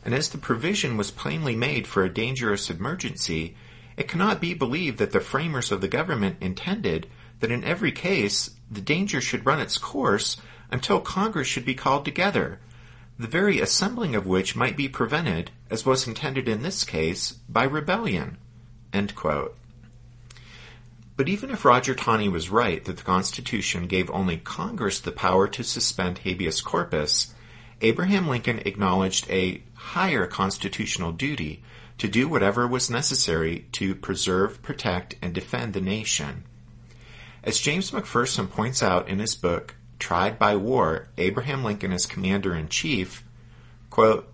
and 0.04 0.14
as 0.14 0.28
the 0.30 0.38
provision 0.38 0.98
was 0.98 1.12
plainly 1.12 1.56
made 1.56 1.88
for 1.88 2.04
a 2.04 2.14
dangerous 2.14 2.70
emergency, 2.70 3.56
it 3.96 4.10
cannot 4.10 4.42
be 4.42 4.54
believed 4.54 4.98
that 4.98 5.12
the 5.12 5.22
framers 5.22 5.72
of 5.72 5.80
the 5.80 5.88
government 5.88 6.36
intended 6.42 7.08
that 7.40 7.52
in 7.52 7.64
every 7.64 7.94
case 7.94 8.52
the 8.72 8.82
danger 8.82 9.20
should 9.22 9.46
run 9.46 9.60
its 9.60 9.78
course 9.78 10.38
until 10.72 11.02
Congress 11.02 11.48
should 11.48 11.66
be 11.66 11.74
called 11.74 12.06
together, 12.06 12.60
the 13.18 13.28
very 13.28 13.60
assembling 13.60 14.16
of 14.16 14.26
which 14.26 14.56
might 14.56 14.78
be 14.78 14.88
prevented, 14.88 15.52
as 15.70 15.86
was 15.86 16.08
intended 16.08 16.48
in 16.48 16.62
this 16.64 16.84
case, 16.84 17.34
by 17.50 17.64
rebellion. 17.64 18.38
But 21.18 21.28
even 21.28 21.50
if 21.50 21.66
Roger 21.66 21.96
Taney 21.96 22.30
was 22.30 22.50
right 22.50 22.84
that 22.86 22.98
the 22.98 23.04
Constitution 23.04 23.88
gave 23.88 24.10
only 24.10 24.38
Congress 24.38 25.02
the 25.02 25.12
power 25.12 25.48
to 25.50 25.64
suspend 25.64 26.20
habeas 26.20 26.62
corpus, 26.62 27.34
Abraham 27.82 28.28
Lincoln 28.28 28.62
acknowledged 28.66 29.30
a 29.30 29.62
higher 29.74 30.28
constitutional 30.28 31.12
duty 31.12 31.62
to 31.98 32.08
do 32.08 32.30
whatever 32.30 32.66
was 32.68 32.90
necessary 32.90 33.66
to 33.74 33.96
preserve, 33.96 34.62
protect, 34.62 35.16
and 35.22 35.34
defend 35.34 35.74
the 35.74 35.82
nation. 35.82 36.46
As 37.44 37.60
James 37.60 37.92
McPherson 37.92 38.50
points 38.50 38.84
out 38.84 39.08
in 39.08 39.20
his 39.20 39.36
book, 39.36 39.76
Tried 39.98 40.40
by 40.40 40.56
War, 40.56 41.08
Abraham 41.18 41.64
Lincoln 41.64 41.92
as 41.92 42.06
Commander 42.06 42.56
in 42.56 42.70
Chief, 42.70 43.24
quote, 43.90 44.32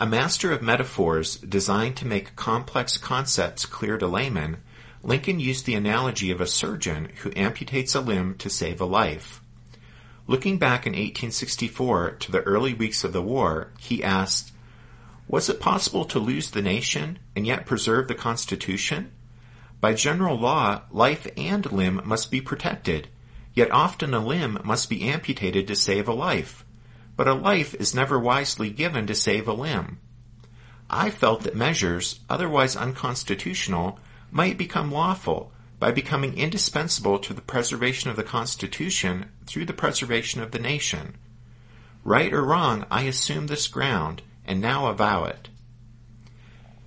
a 0.00 0.06
master 0.06 0.50
of 0.50 0.60
metaphors 0.60 1.36
designed 1.36 1.96
to 1.98 2.06
make 2.06 2.34
complex 2.34 2.98
concepts 2.98 3.64
clear 3.64 3.96
to 3.96 4.08
laymen, 4.08 4.56
Lincoln 5.04 5.38
used 5.38 5.66
the 5.66 5.74
analogy 5.74 6.30
of 6.30 6.40
a 6.40 6.46
surgeon 6.46 7.10
who 7.22 7.30
amputates 7.30 7.94
a 7.94 8.00
limb 8.00 8.34
to 8.38 8.50
save 8.50 8.80
a 8.80 8.86
life. 8.86 9.40
Looking 10.26 10.58
back 10.58 10.86
in 10.86 10.92
1864 10.92 12.10
to 12.10 12.32
the 12.32 12.42
early 12.42 12.74
weeks 12.74 13.04
of 13.04 13.12
the 13.12 13.22
war, 13.22 13.68
he 13.78 14.02
asked, 14.02 14.52
Was 15.28 15.48
it 15.48 15.60
possible 15.60 16.04
to 16.06 16.18
lose 16.18 16.50
the 16.50 16.62
nation 16.62 17.20
and 17.36 17.46
yet 17.46 17.66
preserve 17.66 18.08
the 18.08 18.14
Constitution? 18.14 19.12
By 19.84 19.92
general 19.92 20.38
law, 20.38 20.80
life 20.90 21.30
and 21.36 21.70
limb 21.70 22.00
must 22.06 22.30
be 22.30 22.40
protected, 22.40 23.08
yet 23.52 23.70
often 23.70 24.14
a 24.14 24.18
limb 24.18 24.58
must 24.64 24.88
be 24.88 25.02
amputated 25.02 25.68
to 25.68 25.76
save 25.76 26.08
a 26.08 26.14
life. 26.14 26.64
But 27.18 27.28
a 27.28 27.34
life 27.34 27.74
is 27.74 27.94
never 27.94 28.18
wisely 28.18 28.70
given 28.70 29.06
to 29.06 29.14
save 29.14 29.46
a 29.46 29.52
limb. 29.52 29.98
I 30.88 31.10
felt 31.10 31.42
that 31.42 31.54
measures, 31.54 32.20
otherwise 32.30 32.76
unconstitutional, 32.76 33.98
might 34.30 34.56
become 34.56 34.90
lawful 34.90 35.52
by 35.78 35.90
becoming 35.90 36.38
indispensable 36.38 37.18
to 37.18 37.34
the 37.34 37.42
preservation 37.42 38.08
of 38.08 38.16
the 38.16 38.22
Constitution 38.22 39.28
through 39.44 39.66
the 39.66 39.74
preservation 39.74 40.40
of 40.40 40.52
the 40.52 40.58
nation. 40.58 41.18
Right 42.04 42.32
or 42.32 42.42
wrong, 42.42 42.86
I 42.90 43.02
assume 43.02 43.48
this 43.48 43.68
ground, 43.68 44.22
and 44.46 44.62
now 44.62 44.86
avow 44.86 45.24
it. 45.24 45.50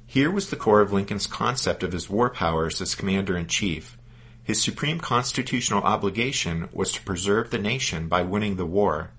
Here 0.10 0.32
was 0.32 0.50
the 0.50 0.56
core 0.56 0.80
of 0.80 0.94
Lincoln's 0.94 1.28
concept 1.28 1.84
of 1.84 1.92
his 1.92 2.10
war 2.10 2.30
powers 2.30 2.80
as 2.80 2.96
Commander 2.96 3.38
in 3.38 3.48
Chief. 3.48 3.98
His 4.42 4.62
supreme 4.62 5.02
constitutional 5.02 5.84
obligation 5.84 6.70
was 6.72 6.94
to 6.94 7.02
preserve 7.02 7.50
the 7.50 7.60
nation 7.60 8.08
by 8.08 8.22
winning 8.22 8.56
the 8.56 8.66
war. 8.66 9.12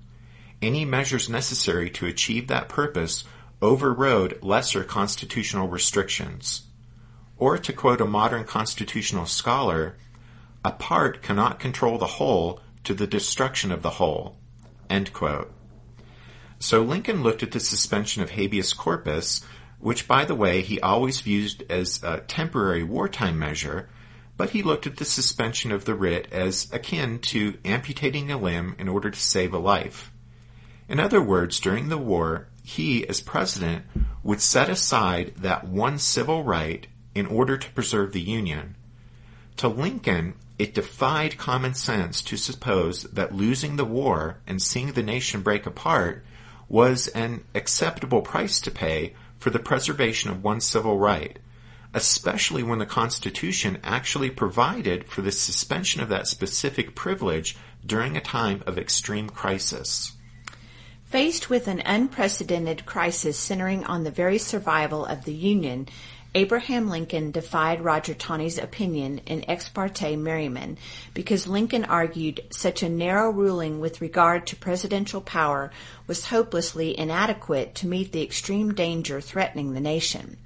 Any 0.63 0.87
measures 0.87 1.29
necessary 1.29 1.91
to 1.91 2.07
achieve 2.07 2.49
that 2.49 2.71
purpose 2.71 3.25
overrode 3.61 4.43
lesser 4.43 4.83
constitutional 4.83 5.69
restrictions. 5.69 6.63
Or 7.37 7.59
to 7.59 7.73
quote 7.75 8.01
a 8.01 8.07
modern 8.07 8.45
constitutional 8.45 9.27
scholar, 9.27 9.99
a 10.65 10.73
part 10.73 11.23
cannot 11.23 11.61
control 11.61 11.99
the 11.99 12.07
whole 12.07 12.61
to 12.85 12.95
the 12.95 13.07
destruction 13.07 13.71
of 13.71 13.83
the 13.83 13.91
whole. 13.91 14.39
So 16.59 16.83
Lincoln 16.83 17.23
looked 17.23 17.43
at 17.43 17.53
the 17.53 17.61
suspension 17.61 18.23
of 18.23 18.31
habeas 18.31 18.73
corpus, 18.73 19.43
which 19.81 20.09
by 20.09 20.25
the 20.25 20.35
way 20.35 20.63
he 20.63 20.81
always 20.81 21.21
viewed 21.21 21.65
as 21.71 22.03
a 22.03 22.21
temporary 22.21 22.83
wartime 22.83 23.39
measure, 23.39 23.89
but 24.37 24.51
he 24.51 24.63
looked 24.63 24.87
at 24.87 24.97
the 24.97 25.05
suspension 25.05 25.73
of 25.73 25.85
the 25.85 25.95
writ 25.95 26.29
as 26.33 26.73
akin 26.73 27.19
to 27.19 27.59
amputating 27.65 28.31
a 28.31 28.39
limb 28.39 28.75
in 28.79 28.89
order 28.89 29.11
to 29.11 29.21
save 29.21 29.53
a 29.53 29.59
life. 29.59 30.13
In 30.89 31.01
other 31.01 31.21
words, 31.21 31.61
during 31.61 31.89
the 31.89 31.99
war, 31.99 32.49
he, 32.63 33.07
as 33.09 33.21
president, 33.21 33.85
would 34.23 34.41
set 34.41 34.69
aside 34.69 35.35
that 35.37 35.67
one 35.67 35.99
civil 35.99 36.45
right 36.45 36.87
in 37.15 37.27
order 37.27 37.57
to 37.57 37.73
preserve 37.73 38.13
the 38.13 38.21
Union. 38.21 38.77
To 39.59 39.69
Lincoln, 39.69 40.35
it 40.59 40.75
defied 40.75 41.39
common 41.39 41.75
sense 41.75 42.23
to 42.23 42.37
suppose 42.37 43.03
that 43.05 43.35
losing 43.35 43.77
the 43.77 43.85
war 43.85 44.39
and 44.47 44.61
seeing 44.61 44.93
the 44.93 45.03
nation 45.03 45.43
break 45.43 45.67
apart 45.67 46.25
was 46.69 47.09
an 47.09 47.45
acceptable 47.55 48.23
price 48.23 48.61
to 48.61 48.71
pay 48.71 49.15
for 49.39 49.51
the 49.51 49.59
preservation 49.59 50.31
of 50.31 50.43
one 50.43 50.61
civil 50.61 50.99
right, 50.99 51.39
especially 51.95 52.63
when 52.63 52.79
the 52.79 52.87
Constitution 52.87 53.79
actually 53.83 54.31
provided 54.31 55.09
for 55.09 55.23
the 55.23 55.33
suspension 55.33 56.03
of 56.03 56.09
that 56.09 56.27
specific 56.27 56.95
privilege 56.95 57.57
during 57.85 58.17
a 58.17 58.21
time 58.21 58.63
of 58.67 58.79
extreme 58.79 59.29
crisis. 59.29 60.13
Faced 61.05 61.49
with 61.49 61.69
an 61.69 61.81
unprecedented 61.87 62.85
crisis 62.85 63.39
centering 63.39 63.85
on 63.85 64.05
the 64.05 64.11
very 64.11 64.37
survival 64.37 65.07
of 65.07 65.25
the 65.25 65.33
Union, 65.33 65.89
Abraham 66.35 66.91
Lincoln 66.91 67.31
defied 67.31 67.83
Roger 67.83 68.13
Taney's 68.13 68.59
opinion 68.59 69.23
in 69.25 69.49
Ex 69.49 69.71
parte 69.71 70.15
Merryman 70.15 70.77
because 71.15 71.47
Lincoln 71.47 71.87
argued 71.87 72.43
such 72.51 72.83
a 72.83 72.89
narrow 72.89 73.31
ruling 73.31 73.81
with 73.81 74.03
regard 74.03 74.47
to 74.47 74.57
presidential 74.57 75.23
power 75.23 75.71
was 76.07 76.27
hopelessly 76.27 76.97
inadequate 76.99 77.75
to 77.77 77.87
meet 77.87 78.13
the 78.13 78.23
extreme 78.23 78.75
danger 78.75 79.23
threatening 79.23 79.73
the 79.73 79.81
nation. 79.81 80.37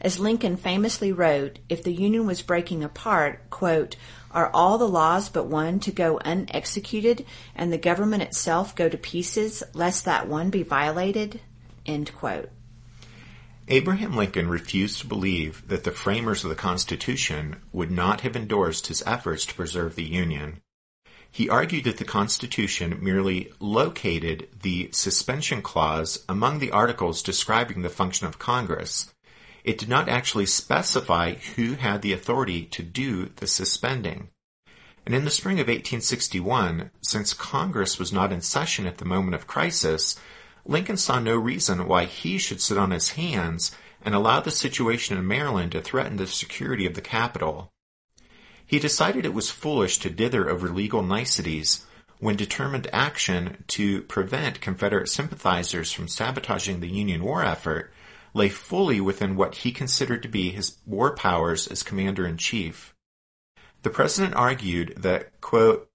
As 0.00 0.18
Lincoln 0.18 0.56
famously 0.56 1.12
wrote, 1.12 1.60
if 1.68 1.84
the 1.84 1.92
Union 1.92 2.26
was 2.26 2.42
breaking 2.42 2.82
apart, 2.82 3.48
quote, 3.48 3.94
are 4.32 4.50
all 4.52 4.76
the 4.76 4.88
laws 4.88 5.28
but 5.28 5.46
one 5.46 5.78
to 5.80 5.92
go 5.92 6.18
unexecuted 6.24 7.24
and 7.54 7.72
the 7.72 7.78
government 7.78 8.24
itself 8.24 8.74
go 8.74 8.88
to 8.88 8.98
pieces 8.98 9.62
lest 9.72 10.04
that 10.04 10.26
one 10.26 10.50
be 10.50 10.64
violated? 10.64 11.40
End 11.86 12.12
quote. 12.12 12.50
Abraham 13.72 14.14
Lincoln 14.14 14.50
refused 14.50 15.00
to 15.00 15.06
believe 15.06 15.66
that 15.66 15.84
the 15.84 15.92
framers 15.92 16.44
of 16.44 16.50
the 16.50 16.54
Constitution 16.54 17.56
would 17.72 17.90
not 17.90 18.20
have 18.20 18.36
endorsed 18.36 18.88
his 18.88 19.02
efforts 19.06 19.46
to 19.46 19.54
preserve 19.54 19.94
the 19.94 20.04
Union. 20.04 20.60
He 21.30 21.48
argued 21.48 21.84
that 21.84 21.96
the 21.96 22.04
Constitution 22.04 22.98
merely 23.00 23.50
located 23.60 24.48
the 24.60 24.90
suspension 24.92 25.62
clause 25.62 26.22
among 26.28 26.58
the 26.58 26.70
articles 26.70 27.22
describing 27.22 27.80
the 27.80 27.88
function 27.88 28.26
of 28.26 28.38
Congress. 28.38 29.14
It 29.64 29.78
did 29.78 29.88
not 29.88 30.06
actually 30.06 30.44
specify 30.44 31.36
who 31.56 31.72
had 31.72 32.02
the 32.02 32.12
authority 32.12 32.66
to 32.66 32.82
do 32.82 33.30
the 33.36 33.46
suspending. 33.46 34.28
And 35.06 35.14
in 35.14 35.24
the 35.24 35.30
spring 35.30 35.60
of 35.60 35.68
1861, 35.68 36.90
since 37.00 37.32
Congress 37.32 37.98
was 37.98 38.12
not 38.12 38.32
in 38.32 38.42
session 38.42 38.86
at 38.86 38.98
the 38.98 39.06
moment 39.06 39.34
of 39.34 39.46
crisis, 39.46 40.20
Lincoln 40.64 40.96
saw 40.96 41.18
no 41.18 41.36
reason 41.36 41.88
why 41.88 42.04
he 42.04 42.38
should 42.38 42.60
sit 42.60 42.78
on 42.78 42.90
his 42.90 43.10
hands 43.10 43.72
and 44.04 44.14
allow 44.14 44.40
the 44.40 44.50
situation 44.50 45.16
in 45.16 45.26
Maryland 45.26 45.72
to 45.72 45.80
threaten 45.80 46.16
the 46.16 46.26
security 46.26 46.86
of 46.86 46.94
the 46.94 47.00
capital. 47.00 47.72
He 48.64 48.78
decided 48.78 49.26
it 49.26 49.34
was 49.34 49.50
foolish 49.50 49.98
to 49.98 50.10
dither 50.10 50.48
over 50.48 50.68
legal 50.68 51.02
niceties 51.02 51.84
when 52.18 52.36
determined 52.36 52.88
action 52.92 53.64
to 53.66 54.02
prevent 54.02 54.60
Confederate 54.60 55.08
sympathizers 55.08 55.92
from 55.92 56.06
sabotaging 56.06 56.80
the 56.80 56.88
Union 56.88 57.22
war 57.24 57.44
effort 57.44 57.92
lay 58.34 58.48
fully 58.48 59.00
within 59.00 59.36
what 59.36 59.56
he 59.56 59.72
considered 59.72 60.22
to 60.22 60.28
be 60.28 60.50
his 60.50 60.78
war 60.86 61.14
powers 61.14 61.66
as 61.66 61.82
commander 61.82 62.26
in 62.26 62.36
chief. 62.36 62.94
The 63.82 63.90
president 63.90 64.34
argued 64.36 64.94
that, 64.96 65.40
quote, 65.40 65.90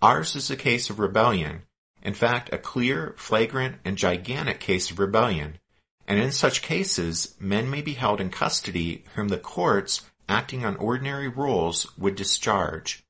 ours 0.00 0.36
is 0.36 0.50
a 0.50 0.56
case 0.56 0.88
of 0.88 1.00
rebellion 1.00 1.62
in 2.02 2.14
fact, 2.14 2.52
a 2.52 2.58
clear, 2.58 3.14
flagrant, 3.16 3.76
and 3.84 3.96
gigantic 3.96 4.60
case 4.60 4.90
of 4.90 4.98
rebellion, 4.98 5.58
and 6.06 6.18
in 6.18 6.32
such 6.32 6.62
cases, 6.62 7.34
men 7.38 7.70
may 7.70 7.80
be 7.80 7.94
held 7.94 8.20
in 8.20 8.30
custody 8.30 9.04
whom 9.14 9.28
the 9.28 9.38
courts, 9.38 10.02
acting 10.28 10.64
on 10.64 10.76
ordinary 10.76 11.28
rules, 11.28 11.86
would 11.96 12.16
discharge. 12.16 13.04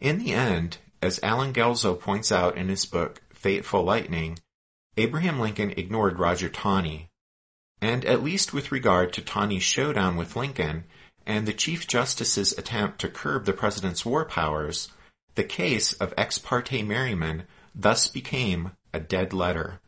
In 0.00 0.18
the 0.18 0.32
end, 0.32 0.78
as 1.02 1.20
Allen 1.22 1.52
Guelzo 1.52 1.98
points 1.98 2.32
out 2.32 2.56
in 2.56 2.68
his 2.68 2.86
book, 2.86 3.22
Fateful 3.32 3.82
Lightning, 3.82 4.38
Abraham 4.96 5.38
Lincoln 5.38 5.72
ignored 5.76 6.18
Roger 6.18 6.48
Taney. 6.48 7.08
And 7.80 8.04
at 8.04 8.22
least 8.22 8.52
with 8.52 8.72
regard 8.72 9.12
to 9.12 9.22
Taney's 9.22 9.62
showdown 9.62 10.16
with 10.16 10.34
Lincoln 10.34 10.84
and 11.24 11.46
the 11.46 11.52
Chief 11.52 11.86
Justice's 11.86 12.52
attempt 12.58 12.98
to 13.00 13.08
curb 13.08 13.44
the 13.44 13.52
president's 13.52 14.04
war 14.04 14.24
powers, 14.24 14.88
the 15.38 15.44
case 15.44 15.92
of 15.92 16.12
ex 16.16 16.36
parte 16.36 16.82
Merryman 16.82 17.44
thus 17.72 18.08
became 18.08 18.72
a 18.92 18.98
dead 18.98 19.32
letter. 19.32 19.78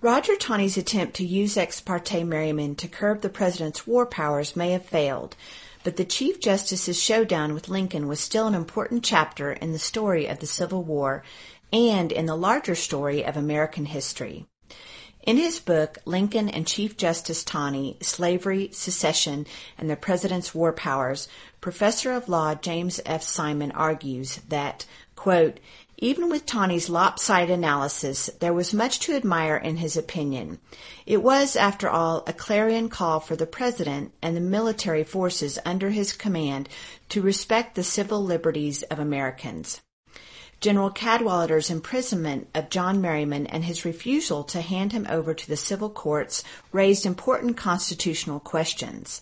Roger 0.00 0.36
Taney's 0.36 0.78
attempt 0.78 1.16
to 1.16 1.26
use 1.26 1.58
ex 1.58 1.82
parte 1.82 2.24
Merryman 2.24 2.74
to 2.76 2.88
curb 2.88 3.20
the 3.20 3.28
president's 3.28 3.86
war 3.86 4.06
powers 4.06 4.56
may 4.56 4.70
have 4.70 4.86
failed, 4.86 5.36
but 5.84 5.96
the 5.96 6.06
Chief 6.06 6.40
Justice's 6.40 6.98
showdown 6.98 7.52
with 7.52 7.68
Lincoln 7.68 8.08
was 8.08 8.20
still 8.20 8.46
an 8.46 8.54
important 8.54 9.04
chapter 9.04 9.52
in 9.52 9.72
the 9.72 9.78
story 9.78 10.24
of 10.28 10.38
the 10.38 10.46
Civil 10.46 10.82
War 10.82 11.22
and 11.70 12.10
in 12.10 12.24
the 12.24 12.34
larger 12.34 12.74
story 12.74 13.22
of 13.22 13.36
American 13.36 13.84
history. 13.84 14.46
In 15.26 15.38
his 15.38 15.58
book, 15.58 15.98
Lincoln 16.04 16.48
and 16.48 16.68
Chief 16.68 16.96
Justice 16.96 17.42
Taney, 17.42 17.96
Slavery, 18.00 18.70
Secession, 18.72 19.44
and 19.76 19.90
the 19.90 19.96
President's 19.96 20.54
War 20.54 20.72
Powers, 20.72 21.26
Professor 21.60 22.12
of 22.12 22.28
Law 22.28 22.54
James 22.54 23.00
F. 23.04 23.24
Simon 23.24 23.72
argues 23.72 24.36
that, 24.48 24.86
quote, 25.16 25.58
Even 25.96 26.30
with 26.30 26.46
Taney's 26.46 26.88
lopsided 26.88 27.50
analysis, 27.50 28.30
there 28.38 28.54
was 28.54 28.72
much 28.72 29.00
to 29.00 29.16
admire 29.16 29.56
in 29.56 29.78
his 29.78 29.96
opinion. 29.96 30.60
It 31.06 31.24
was, 31.24 31.56
after 31.56 31.90
all, 31.90 32.22
a 32.28 32.32
clarion 32.32 32.88
call 32.88 33.18
for 33.18 33.34
the 33.34 33.46
President 33.46 34.12
and 34.22 34.36
the 34.36 34.40
military 34.40 35.02
forces 35.02 35.58
under 35.64 35.90
his 35.90 36.12
command 36.12 36.68
to 37.08 37.20
respect 37.20 37.74
the 37.74 37.82
civil 37.82 38.22
liberties 38.22 38.84
of 38.84 39.00
Americans. 39.00 39.80
General 40.60 40.90
Cadwalader's 40.90 41.70
imprisonment 41.70 42.48
of 42.54 42.70
John 42.70 43.00
Merryman 43.00 43.46
and 43.46 43.64
his 43.64 43.84
refusal 43.84 44.42
to 44.44 44.62
hand 44.62 44.92
him 44.92 45.06
over 45.10 45.34
to 45.34 45.48
the 45.48 45.56
civil 45.56 45.90
courts 45.90 46.42
raised 46.72 47.04
important 47.04 47.56
constitutional 47.56 48.40
questions. 48.40 49.20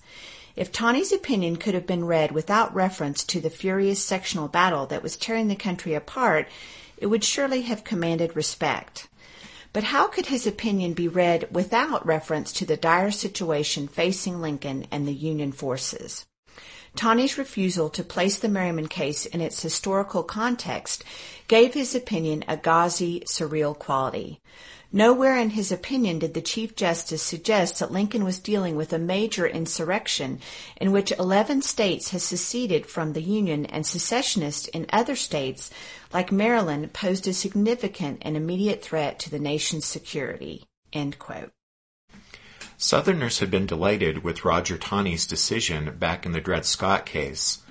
If 0.55 0.70
Taney's 0.70 1.12
opinion 1.12 1.57
could 1.57 1.75
have 1.75 1.87
been 1.87 2.05
read 2.05 2.31
without 2.31 2.73
reference 2.73 3.25
to 3.25 3.40
the 3.40 3.51
furious 3.51 4.03
sectional 4.03 4.47
battle 4.47 4.87
that 4.87 5.03
was 5.03 5.16
tearing 5.16 5.49
the 5.49 5.57
country 5.57 5.94
apart, 5.94 6.49
it 6.97 7.07
would 7.07 7.25
surely 7.25 7.62
have 7.62 7.83
commanded 7.83 8.37
respect. 8.37 9.09
But 9.73 9.83
how 9.83 10.07
could 10.07 10.27
his 10.27 10.47
opinion 10.47 10.92
be 10.92 11.09
read 11.09 11.49
without 11.53 12.07
reference 12.07 12.53
to 12.53 12.64
the 12.64 12.77
dire 12.77 13.11
situation 13.11 13.88
facing 13.88 14.40
Lincoln 14.40 14.87
and 14.92 15.09
the 15.09 15.12
Union 15.12 15.51
forces? 15.51 16.25
Taney's 16.97 17.39
refusal 17.39 17.91
to 17.91 18.05
place 18.05 18.39
the 18.39 18.49
Merryman 18.49 18.89
case 18.89 19.27
in 19.27 19.41
its 19.41 19.63
historical 19.63 20.23
context 20.23 21.05
gave 21.49 21.75
his 21.75 21.95
opinion 21.95 22.45
a 22.47 22.57
gauzy, 22.57 23.21
surreal 23.27 23.77
quality. 23.77 24.41
Nowhere 24.93 25.37
in 25.37 25.51
his 25.51 25.73
opinion 25.73 26.21
did 26.21 26.35
the 26.35 26.41
Chief 26.41 26.77
Justice 26.77 27.21
suggest 27.21 27.81
that 27.81 27.91
Lincoln 27.91 28.23
was 28.23 28.39
dealing 28.39 28.77
with 28.77 28.93
a 28.93 28.99
major 28.99 29.45
insurrection 29.45 30.39
in 30.77 30.93
which 30.93 31.11
11 31.11 31.63
states 31.63 32.11
had 32.11 32.23
seceded 32.23 32.87
from 32.87 33.13
the 33.13 33.23
Union 33.23 33.67
and 33.67 33.85
secessionists 33.85 34.69
in 34.69 34.87
other 34.93 35.17
states, 35.17 35.71
like 36.13 36.31
Maryland, 36.31 36.93
posed 36.93 37.27
a 37.27 37.33
significant 37.33 38.23
and 38.23 38.37
immediate 38.37 38.85
threat 38.85 39.19
to 39.19 39.31
the 39.31 39.41
nation's 39.41 39.85
security. 39.85 40.63
Southerners 42.85 43.38
had 43.38 43.51
been 43.51 43.64
delighted 43.64 44.23
with 44.23 44.44
Roger 44.44 44.77
Taney's 44.77 45.27
decision 45.27 45.97
back 45.99 46.27
in 46.27 46.33
the 46.33 46.40
Dred 46.40 46.66
Scott 46.66 47.07
case. 47.07 47.62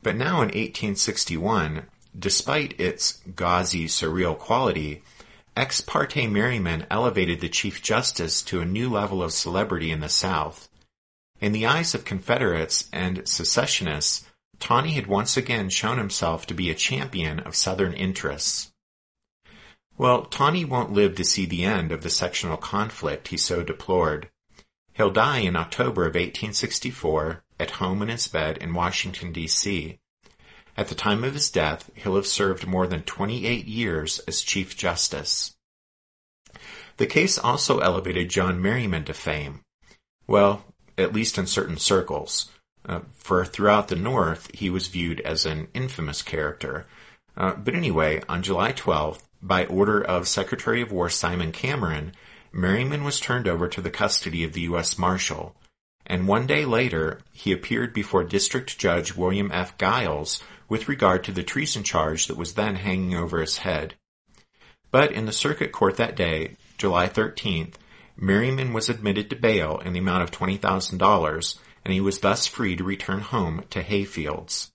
But 0.00 0.14
now 0.14 0.42
in 0.42 0.50
1861, 0.54 1.86
despite 2.16 2.78
its 2.80 3.14
gauzy, 3.34 3.86
surreal 3.88 4.38
quality, 4.38 5.02
Ex 5.56 5.80
parte 5.80 6.28
Merryman 6.28 6.86
elevated 6.88 7.40
the 7.40 7.48
Chief 7.48 7.82
Justice 7.82 8.42
to 8.42 8.60
a 8.60 8.64
new 8.64 8.88
level 8.88 9.24
of 9.24 9.32
celebrity 9.32 9.90
in 9.90 9.98
the 9.98 10.08
South. 10.08 10.68
In 11.40 11.50
the 11.50 11.66
eyes 11.66 11.92
of 11.92 12.04
Confederates 12.04 12.88
and 12.92 13.26
secessionists, 13.26 14.24
Taney 14.60 14.92
had 14.92 15.08
once 15.08 15.36
again 15.36 15.68
shown 15.68 15.98
himself 15.98 16.46
to 16.46 16.54
be 16.54 16.70
a 16.70 16.76
champion 16.76 17.40
of 17.40 17.56
Southern 17.56 17.92
interests. 17.92 18.70
Well, 19.98 20.26
Taney 20.26 20.64
won't 20.64 20.92
live 20.92 21.16
to 21.16 21.24
see 21.24 21.44
the 21.44 21.64
end 21.64 21.90
of 21.90 22.02
the 22.04 22.08
sectional 22.08 22.56
conflict 22.56 23.28
he 23.28 23.36
so 23.36 23.64
deplored. 23.64 24.30
He'll 24.94 25.10
die 25.10 25.38
in 25.38 25.56
October 25.56 26.02
of 26.02 26.14
1864 26.14 27.42
at 27.58 27.72
home 27.72 28.00
in 28.02 28.08
his 28.08 28.28
bed 28.28 28.58
in 28.58 28.74
Washington, 28.74 29.32
D.C. 29.32 29.98
At 30.76 30.88
the 30.88 30.94
time 30.94 31.24
of 31.24 31.34
his 31.34 31.50
death, 31.50 31.90
he'll 31.94 32.16
have 32.16 32.26
served 32.26 32.66
more 32.66 32.86
than 32.86 33.02
28 33.02 33.66
years 33.66 34.20
as 34.20 34.42
Chief 34.42 34.76
Justice. 34.76 35.56
The 36.96 37.06
case 37.06 37.38
also 37.38 37.80
elevated 37.80 38.28
John 38.28 38.62
Merryman 38.62 39.04
to 39.04 39.14
fame. 39.14 39.60
Well, 40.26 40.64
at 40.96 41.12
least 41.12 41.38
in 41.38 41.46
certain 41.46 41.76
circles. 41.76 42.50
Uh, 42.86 43.00
for 43.14 43.44
throughout 43.44 43.88
the 43.88 43.96
North, 43.96 44.50
he 44.54 44.70
was 44.70 44.88
viewed 44.88 45.20
as 45.20 45.44
an 45.44 45.68
infamous 45.74 46.22
character. 46.22 46.86
Uh, 47.36 47.54
but 47.54 47.74
anyway, 47.74 48.22
on 48.28 48.42
July 48.42 48.72
12th, 48.72 49.22
by 49.42 49.66
order 49.66 50.02
of 50.02 50.28
Secretary 50.28 50.80
of 50.80 50.92
War 50.92 51.10
Simon 51.10 51.50
Cameron, 51.50 52.12
Merryman 52.56 53.02
was 53.02 53.18
turned 53.18 53.48
over 53.48 53.66
to 53.66 53.80
the 53.80 53.90
custody 53.90 54.44
of 54.44 54.52
the 54.52 54.60
U.S. 54.60 54.96
Marshal. 54.96 55.56
And 56.06 56.28
one 56.28 56.46
day 56.46 56.64
later, 56.64 57.18
he 57.32 57.50
appeared 57.50 57.92
before 57.92 58.22
District 58.22 58.78
Judge 58.78 59.16
William 59.16 59.50
F. 59.50 59.76
Giles 59.76 60.40
with 60.68 60.88
regard 60.88 61.24
to 61.24 61.32
the 61.32 61.42
treason 61.42 61.82
charge 61.82 62.28
that 62.28 62.36
was 62.36 62.54
then 62.54 62.76
hanging 62.76 63.16
over 63.16 63.40
his 63.40 63.58
head. 63.58 63.94
But 64.92 65.10
in 65.10 65.26
the 65.26 65.32
circuit 65.32 65.72
court 65.72 65.96
that 65.96 66.14
day, 66.14 66.56
July 66.78 67.08
13th, 67.08 67.74
Merryman 68.16 68.72
was 68.72 68.88
admitted 68.88 69.30
to 69.30 69.36
bail 69.36 69.78
in 69.84 69.92
the 69.92 69.98
amount 69.98 70.22
of 70.22 70.30
$20,000, 70.30 71.58
and 71.84 71.92
he 71.92 72.00
was 72.00 72.20
thus 72.20 72.46
free 72.46 72.76
to 72.76 72.84
return 72.84 73.18
home 73.18 73.64
to 73.70 73.82
Hayfields. 73.82 74.70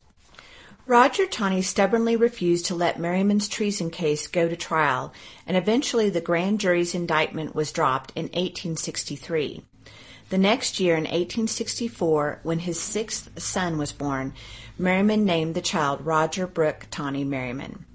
Roger 0.89 1.27
Taney 1.27 1.61
stubbornly 1.61 2.15
refused 2.15 2.65
to 2.65 2.73
let 2.73 2.99
Merryman's 2.99 3.47
treason 3.47 3.91
case 3.91 4.25
go 4.25 4.49
to 4.49 4.55
trial, 4.55 5.13
and 5.45 5.55
eventually 5.55 6.09
the 6.09 6.19
grand 6.19 6.59
jury's 6.59 6.95
indictment 6.95 7.53
was 7.53 7.71
dropped 7.71 8.11
in 8.15 8.23
1863. 8.23 9.61
The 10.31 10.37
next 10.39 10.79
year, 10.79 10.95
in 10.95 11.03
1864, 11.03 12.39
when 12.41 12.57
his 12.57 12.79
sixth 12.79 13.39
son 13.39 13.77
was 13.77 13.91
born, 13.91 14.33
Merryman 14.79 15.25
named 15.25 15.53
the 15.53 15.61
child 15.61 16.03
Roger 16.03 16.47
Brooke 16.47 16.87
Taney 16.89 17.23
Merryman. 17.23 17.85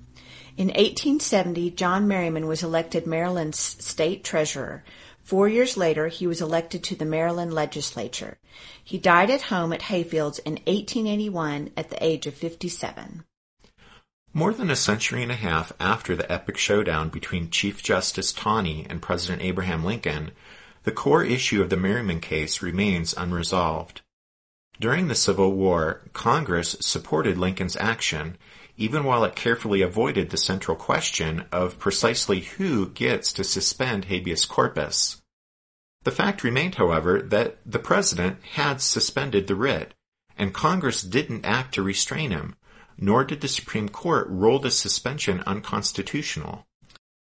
In 0.57 0.69
1870, 0.69 1.73
John 1.73 2.07
Merryman 2.07 2.47
was 2.47 2.63
elected 2.63 3.09
Maryland's 3.09 3.59
state 3.59 4.23
treasurer. 4.23 4.85
Four 5.25 5.49
years 5.49 5.79
later, 5.79 6.09
he 6.09 6.27
was 6.27 6.43
elected 6.43 6.85
to 6.85 6.97
the 6.97 7.07
Maryland 7.07 7.55
legislature. 7.55 8.37
He 8.85 8.99
died 8.99 9.31
at 9.31 9.43
home 9.43 9.73
at 9.73 9.81
Hayfields 9.81 10.39
in 10.41 10.53
1881 10.67 11.71
at 11.79 11.89
the 11.89 12.05
age 12.05 12.27
of 12.27 12.35
57. 12.35 13.25
More 14.35 14.53
than 14.53 14.71
a 14.71 14.77
century 14.77 15.23
and 15.23 15.33
a 15.33 15.37
half 15.37 15.73
after 15.81 16.15
the 16.15 16.31
epic 16.31 16.59
showdown 16.59 17.09
between 17.09 17.51
Chief 17.51 17.83
Justice 17.83 18.35
Taney 18.35 18.87
and 18.91 19.01
President 19.01 19.41
Abraham 19.41 19.83
Lincoln, 19.83 20.33
the 20.83 20.93
core 20.93 21.25
issue 21.25 21.63
of 21.63 21.71
the 21.71 21.79
Merryman 21.79 22.21
case 22.21 22.61
remains 22.61 23.15
unresolved. 23.17 24.03
During 24.79 25.09
the 25.09 25.15
Civil 25.15 25.53
War, 25.53 26.03
Congress 26.13 26.77
supported 26.81 27.39
Lincoln's 27.39 27.77
action, 27.77 28.37
even 28.77 29.05
while 29.05 29.25
it 29.25 29.37
carefully 29.37 29.83
avoided 29.83 30.31
the 30.31 30.37
central 30.37 30.77
question 30.77 31.45
of 31.53 31.79
precisely 31.79 32.41
who 32.41 32.89
gets 32.91 33.33
to 33.33 33.45
suspend 33.45 34.07
habeas 34.07 34.45
corpus. 34.45 35.21
The 36.03 36.11
fact 36.11 36.45
remained, 36.45 36.75
however, 36.75 37.23
that 37.23 37.59
the 37.65 37.79
President 37.79 38.39
had 38.53 38.81
suspended 38.81 39.47
the 39.47 39.55
writ, 39.55 39.95
and 40.37 40.53
Congress 40.53 41.03
didn't 41.03 41.47
act 41.47 41.75
to 41.75 41.83
restrain 41.83 42.31
him, 42.31 42.57
nor 42.99 43.25
did 43.25 43.41
the 43.41 43.49
Supreme 43.49 43.89
Court 43.89 44.29
rule 44.29 44.59
the 44.59 44.71
suspension 44.71 45.43
unconstitutional. 45.47 46.67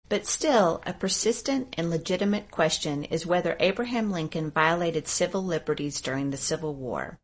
But 0.09 0.27
still, 0.27 0.83
a 0.87 0.93
persistent 0.93 1.75
and 1.77 1.91
legitimate 1.91 2.51
question 2.51 3.05
is 3.05 3.27
whether 3.27 3.57
Abraham 3.59 4.13
Lincoln 4.13 4.53
violated 4.53 5.09
civil 5.09 5.45
liberties 5.45 6.01
during 6.01 6.31
the 6.31 6.37
Civil 6.37 6.75
War. 6.75 7.19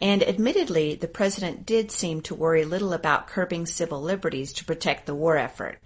And 0.00 0.22
admittedly, 0.22 0.94
the 0.94 1.08
president 1.08 1.66
did 1.66 1.90
seem 1.90 2.20
to 2.22 2.34
worry 2.34 2.64
little 2.64 2.92
about 2.92 3.26
curbing 3.26 3.66
civil 3.66 4.00
liberties 4.00 4.52
to 4.54 4.64
protect 4.64 5.06
the 5.06 5.14
war 5.14 5.36
effort. 5.36 5.80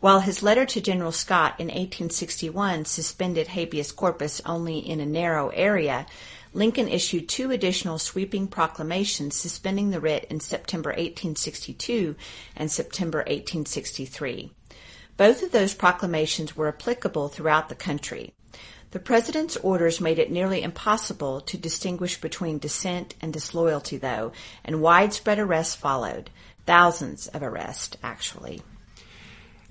While 0.00 0.20
his 0.20 0.42
letter 0.42 0.64
to 0.66 0.80
General 0.80 1.10
Scott 1.10 1.54
in 1.58 1.66
1861 1.66 2.84
suspended 2.84 3.48
habeas 3.48 3.90
corpus 3.90 4.40
only 4.46 4.78
in 4.78 5.00
a 5.00 5.06
narrow 5.06 5.48
area, 5.48 6.06
Lincoln 6.54 6.88
issued 6.88 7.28
two 7.28 7.50
additional 7.50 7.98
sweeping 7.98 8.46
proclamations 8.46 9.34
suspending 9.34 9.90
the 9.90 10.00
writ 10.00 10.26
in 10.30 10.40
September 10.40 10.90
1862 10.90 12.16
and 12.54 12.70
September 12.70 13.18
1863. 13.18 14.52
Both 15.16 15.42
of 15.42 15.50
those 15.50 15.74
proclamations 15.74 16.56
were 16.56 16.68
applicable 16.68 17.28
throughout 17.28 17.68
the 17.68 17.74
country. 17.74 18.34
The 18.90 18.98
President's 18.98 19.58
orders 19.58 20.00
made 20.00 20.18
it 20.18 20.30
nearly 20.30 20.62
impossible 20.62 21.42
to 21.42 21.58
distinguish 21.58 22.18
between 22.18 22.58
dissent 22.58 23.14
and 23.20 23.30
disloyalty, 23.30 23.98
though, 23.98 24.32
and 24.64 24.80
widespread 24.80 25.38
arrests 25.38 25.74
followed. 25.74 26.30
Thousands 26.64 27.28
of 27.28 27.42
arrests, 27.42 27.98
actually. 28.02 28.62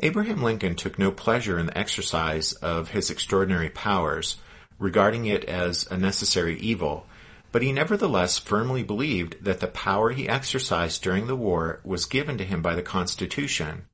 Abraham 0.02 0.44
Lincoln 0.44 0.76
took 0.76 1.00
no 1.00 1.10
pleasure 1.10 1.58
in 1.58 1.66
the 1.66 1.78
exercise 1.78 2.54
of 2.54 2.90
his 2.90 3.10
extraordinary 3.10 3.72
powers, 3.72 4.38
regarding 4.78 5.26
it 5.26 5.44
as 5.46 5.88
a 5.90 5.98
necessary 5.98 6.60
evil, 6.60 7.08
but 7.52 7.64
he 7.64 7.72
nevertheless 7.72 8.38
firmly 8.38 8.84
believed 8.84 9.44
that 9.44 9.62
the 9.62 9.68
power 9.68 10.12
he 10.12 10.30
exercised 10.30 11.02
during 11.02 11.26
the 11.26 11.36
war 11.36 11.80
was 11.84 12.06
given 12.06 12.38
to 12.38 12.46
him 12.46 12.62
by 12.62 12.76
the 12.76 12.84
Constitution, 12.84 13.86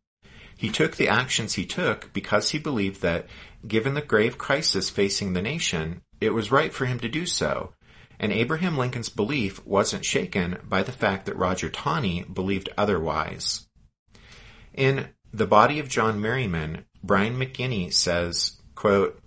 he 0.64 0.70
took 0.70 0.96
the 0.96 1.10
actions 1.10 1.56
he 1.56 1.66
took 1.66 2.14
because 2.14 2.52
he 2.52 2.58
believed 2.60 3.02
that, 3.02 3.28
given 3.68 3.94
the 3.94 4.02
grave 4.02 4.38
crisis 4.38 4.90
facing 4.90 5.34
the 5.34 5.42
nation, 5.42 6.02
it 6.20 6.34
was 6.34 6.52
right 6.52 6.74
for 6.74 6.86
him 6.86 7.00
to 7.00 7.10
do 7.10 7.26
so. 7.26 7.74
And 8.20 8.32
Abraham 8.32 8.78
Lincoln's 8.78 9.10
belief 9.10 9.66
wasn't 9.66 10.06
shaken 10.06 10.60
by 10.64 10.84
the 10.84 10.92
fact 10.92 11.26
that 11.26 11.36
Roger 11.36 11.70
Taney 11.70 12.24
believed 12.24 12.70
otherwise. 12.78 13.68
In 14.74 15.10
The 15.34 15.48
Body 15.48 15.80
of 15.80 15.90
John 15.90 16.22
Merryman, 16.22 16.86
Brian 17.04 17.38
McGinty 17.38 17.92
says, 17.92 18.62
quote, 18.76 19.22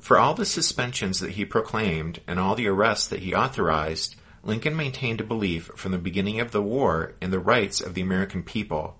For 0.00 0.18
all 0.18 0.34
the 0.34 0.46
suspensions 0.46 1.20
that 1.20 1.32
he 1.32 1.44
proclaimed 1.44 2.20
and 2.26 2.38
all 2.38 2.54
the 2.54 2.68
arrests 2.68 3.08
that 3.08 3.20
he 3.20 3.34
authorized, 3.34 4.16
Lincoln 4.42 4.74
maintained 4.74 5.20
a 5.20 5.24
belief 5.24 5.70
from 5.76 5.92
the 5.92 5.98
beginning 5.98 6.40
of 6.40 6.50
the 6.50 6.62
war 6.62 7.14
in 7.20 7.30
the 7.30 7.38
rights 7.38 7.80
of 7.80 7.94
the 7.94 8.00
American 8.00 8.42
people 8.42 8.96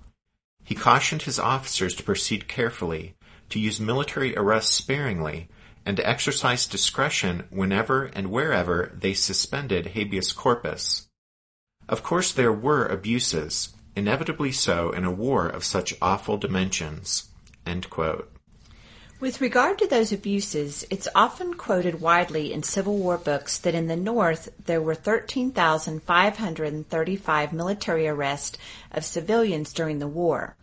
He 0.62 0.75
cautioned 0.75 1.23
his 1.23 1.39
officers 1.39 1.95
to 1.97 2.05
proceed 2.05 2.47
carefully, 2.47 3.16
to 3.53 3.61
use 3.61 3.78
military 3.78 4.36
arrests 4.36 4.74
sparingly, 4.74 5.48
and 5.84 5.98
to 5.98 6.09
exercise 6.09 6.66
discretion 6.66 7.44
whenever 7.50 8.07
and 8.07 8.30
wherever 8.30 8.90
they 8.98 9.12
suspended 9.12 9.88
habeas 9.88 10.32
corpus. 10.32 11.07
Of 11.86 12.03
course 12.03 12.32
there 12.32 12.53
were 12.53 12.86
abuses, 12.86 13.74
inevitably 13.94 14.53
so 14.53 14.90
in 14.90 15.05
a 15.05 15.11
war 15.11 15.46
of 15.46 15.64
such 15.64 15.92
awful 16.00 16.38
dimensions. 16.38 17.28
With 19.20 19.42
regard 19.42 19.78
to 19.78 19.86
those 19.86 20.12
abuses, 20.12 20.86
it's 20.90 21.09
often 21.14 21.55
quoted 21.55 22.00
widely 22.00 22.53
in 22.53 22.62
Civil 22.62 22.96
War 22.96 23.18
books 23.18 23.59
that 23.59 23.74
in 23.74 23.86
the 23.86 23.96
North 23.96 24.48
there 24.64 24.80
were 24.80 24.94
13,535 24.94 27.53
military 27.53 28.09
arrests 28.09 28.57
of 28.90 29.05
civilians 29.05 29.72
during 29.72 29.98
the 29.98 30.09
war. 30.09 30.57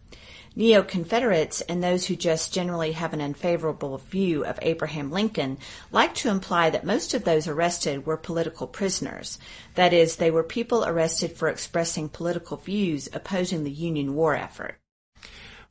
Neo 0.55 0.83
Confederates 0.83 1.61
and 1.61 1.83
those 1.83 2.05
who 2.05 2.15
just 2.15 2.53
generally 2.53 2.91
have 2.93 3.13
an 3.13 3.21
unfavorable 3.21 3.97
view 3.97 4.45
of 4.45 4.59
Abraham 4.61 5.11
Lincoln 5.11 5.57
like 5.91 6.15
to 6.15 6.29
imply 6.29 6.69
that 6.69 6.85
most 6.85 7.13
of 7.13 7.23
those 7.23 7.47
arrested 7.47 8.05
were 8.05 8.17
political 8.17 8.67
prisoners. 8.67 9.39
That 9.75 9.93
is, 9.93 10.15
they 10.15 10.31
were 10.31 10.43
people 10.43 10.83
arrested 10.83 11.33
for 11.33 11.47
expressing 11.47 12.09
political 12.09 12.57
views 12.57 13.07
opposing 13.13 13.63
the 13.63 13.71
Union 13.71 14.15
war 14.15 14.35
effort. 14.35 14.77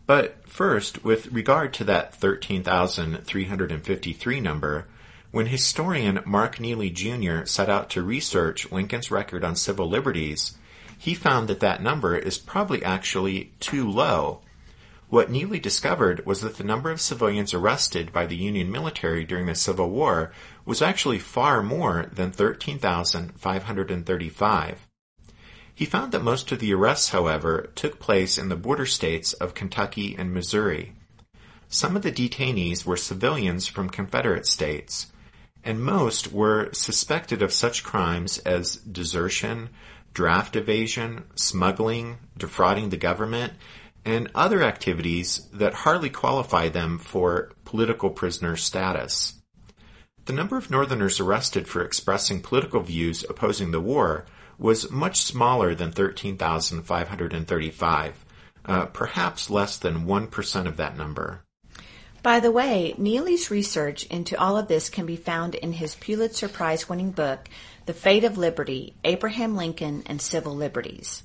But 0.06 0.48
first, 0.48 1.04
with 1.04 1.32
regard 1.32 1.74
to 1.74 1.84
that 1.84 2.14
13,353 2.14 4.40
number, 4.40 4.86
when 5.30 5.46
historian 5.46 6.20
Mark 6.24 6.58
Neely 6.58 6.88
Jr. 6.88 7.44
set 7.44 7.68
out 7.68 7.90
to 7.90 8.02
research 8.02 8.72
Lincoln's 8.72 9.10
record 9.10 9.44
on 9.44 9.54
civil 9.54 9.86
liberties, 9.86 10.56
he 10.96 11.12
found 11.12 11.48
that 11.48 11.60
that 11.60 11.82
number 11.82 12.16
is 12.16 12.38
probably 12.38 12.82
actually 12.82 13.52
too 13.60 13.88
low. 13.88 14.40
What 15.10 15.30
Neely 15.30 15.58
discovered 15.58 16.26
was 16.26 16.42
that 16.42 16.58
the 16.58 16.64
number 16.64 16.90
of 16.90 17.00
civilians 17.00 17.54
arrested 17.54 18.12
by 18.12 18.26
the 18.26 18.36
Union 18.36 18.70
military 18.70 19.24
during 19.24 19.46
the 19.46 19.54
Civil 19.54 19.88
War 19.88 20.32
was 20.66 20.82
actually 20.82 21.18
far 21.18 21.62
more 21.62 22.10
than 22.12 22.30
13,535. 22.30 24.86
He 25.74 25.86
found 25.86 26.12
that 26.12 26.22
most 26.22 26.52
of 26.52 26.58
the 26.58 26.74
arrests, 26.74 27.08
however, 27.08 27.70
took 27.74 27.98
place 27.98 28.36
in 28.36 28.50
the 28.50 28.56
border 28.56 28.84
states 28.84 29.32
of 29.32 29.54
Kentucky 29.54 30.14
and 30.18 30.34
Missouri. 30.34 30.92
Some 31.68 31.96
of 31.96 32.02
the 32.02 32.12
detainees 32.12 32.84
were 32.84 32.98
civilians 32.98 33.66
from 33.66 33.88
Confederate 33.88 34.46
states, 34.46 35.06
and 35.64 35.82
most 35.82 36.32
were 36.32 36.68
suspected 36.72 37.40
of 37.40 37.54
such 37.54 37.82
crimes 37.82 38.36
as 38.38 38.76
desertion, 38.76 39.70
draft 40.12 40.56
evasion, 40.56 41.24
smuggling, 41.34 42.18
defrauding 42.36 42.90
the 42.90 42.96
government, 42.96 43.52
and 44.04 44.30
other 44.34 44.62
activities 44.62 45.48
that 45.52 45.74
hardly 45.74 46.10
qualify 46.10 46.68
them 46.68 46.98
for 46.98 47.52
political 47.64 48.10
prisoner 48.10 48.56
status. 48.56 49.34
The 50.24 50.32
number 50.32 50.56
of 50.56 50.70
Northerners 50.70 51.20
arrested 51.20 51.68
for 51.68 51.82
expressing 51.82 52.42
political 52.42 52.80
views 52.80 53.24
opposing 53.28 53.70
the 53.70 53.80
war 53.80 54.26
was 54.58 54.90
much 54.90 55.22
smaller 55.22 55.72
than 55.74 55.92
13,535, 55.92 58.24
uh, 58.66 58.86
perhaps 58.86 59.48
less 59.48 59.78
than 59.78 60.06
1% 60.06 60.66
of 60.66 60.76
that 60.76 60.96
number. 60.96 61.44
By 62.22 62.40
the 62.40 62.50
way, 62.50 62.94
Neely's 62.98 63.50
research 63.50 64.04
into 64.06 64.38
all 64.38 64.58
of 64.58 64.68
this 64.68 64.90
can 64.90 65.06
be 65.06 65.16
found 65.16 65.54
in 65.54 65.72
his 65.72 65.94
Pulitzer 65.94 66.48
Prize 66.48 66.86
winning 66.88 67.12
book, 67.12 67.48
The 67.86 67.94
Fate 67.94 68.24
of 68.24 68.36
Liberty 68.36 68.94
Abraham 69.04 69.56
Lincoln 69.56 70.02
and 70.06 70.20
Civil 70.20 70.56
Liberties. 70.56 71.22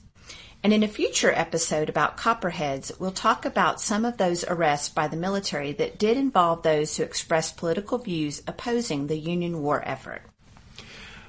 And 0.64 0.72
in 0.72 0.82
a 0.82 0.88
future 0.88 1.32
episode 1.36 1.90
about 1.90 2.16
Copperheads, 2.16 2.98
we'll 2.98 3.12
talk 3.12 3.44
about 3.44 3.82
some 3.82 4.06
of 4.06 4.16
those 4.16 4.46
arrests 4.46 4.88
by 4.88 5.10
the 5.10 5.18
military 5.18 5.74
that 5.74 6.00
did 6.00 6.16
involve 6.16 6.64
those 6.64 6.96
who 6.96 7.04
expressed 7.04 7.58
political 7.58 7.98
views 7.98 8.42
opposing 8.48 9.08
the 9.08 9.18
Union 9.18 9.62
war 9.62 9.84
effort. 9.86 10.22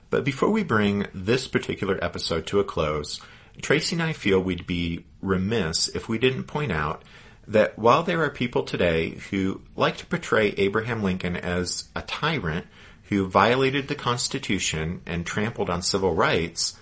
But 0.09 0.23
before 0.23 0.51
we 0.51 0.63
bring 0.63 1.09
this 1.13 1.49
particular 1.49 1.99
episode 2.01 2.47
to 2.47 2.61
a 2.61 2.65
close, 2.65 3.21
Tracy 3.61 3.97
and 3.97 4.05
I 4.05 4.13
feel 4.13 4.39
we'd 4.39 4.69
be 4.69 5.05
remiss 5.21 5.89
if 5.89 6.09
we 6.09 6.19
didn't 6.19 6.45
point 6.45 6.71
out 6.71 7.03
that 7.49 7.77
while 7.77 8.05
there 8.05 8.23
are 8.23 8.31
people 8.31 8.63
today 8.63 9.19
who 9.31 9.63
like 9.75 9.97
to 9.97 10.07
portray 10.07 10.51
Abraham 10.51 11.03
Lincoln 11.03 11.37
as 11.37 11.89
a 11.97 12.03
tyrant 12.03 12.67
who 13.09 13.27
violated 13.27 13.89
the 13.89 13.97
Constitution 13.97 15.03
and 15.07 15.27
trampled 15.27 15.69
on 15.69 15.83
civil 15.83 16.15
rights, 16.15 16.79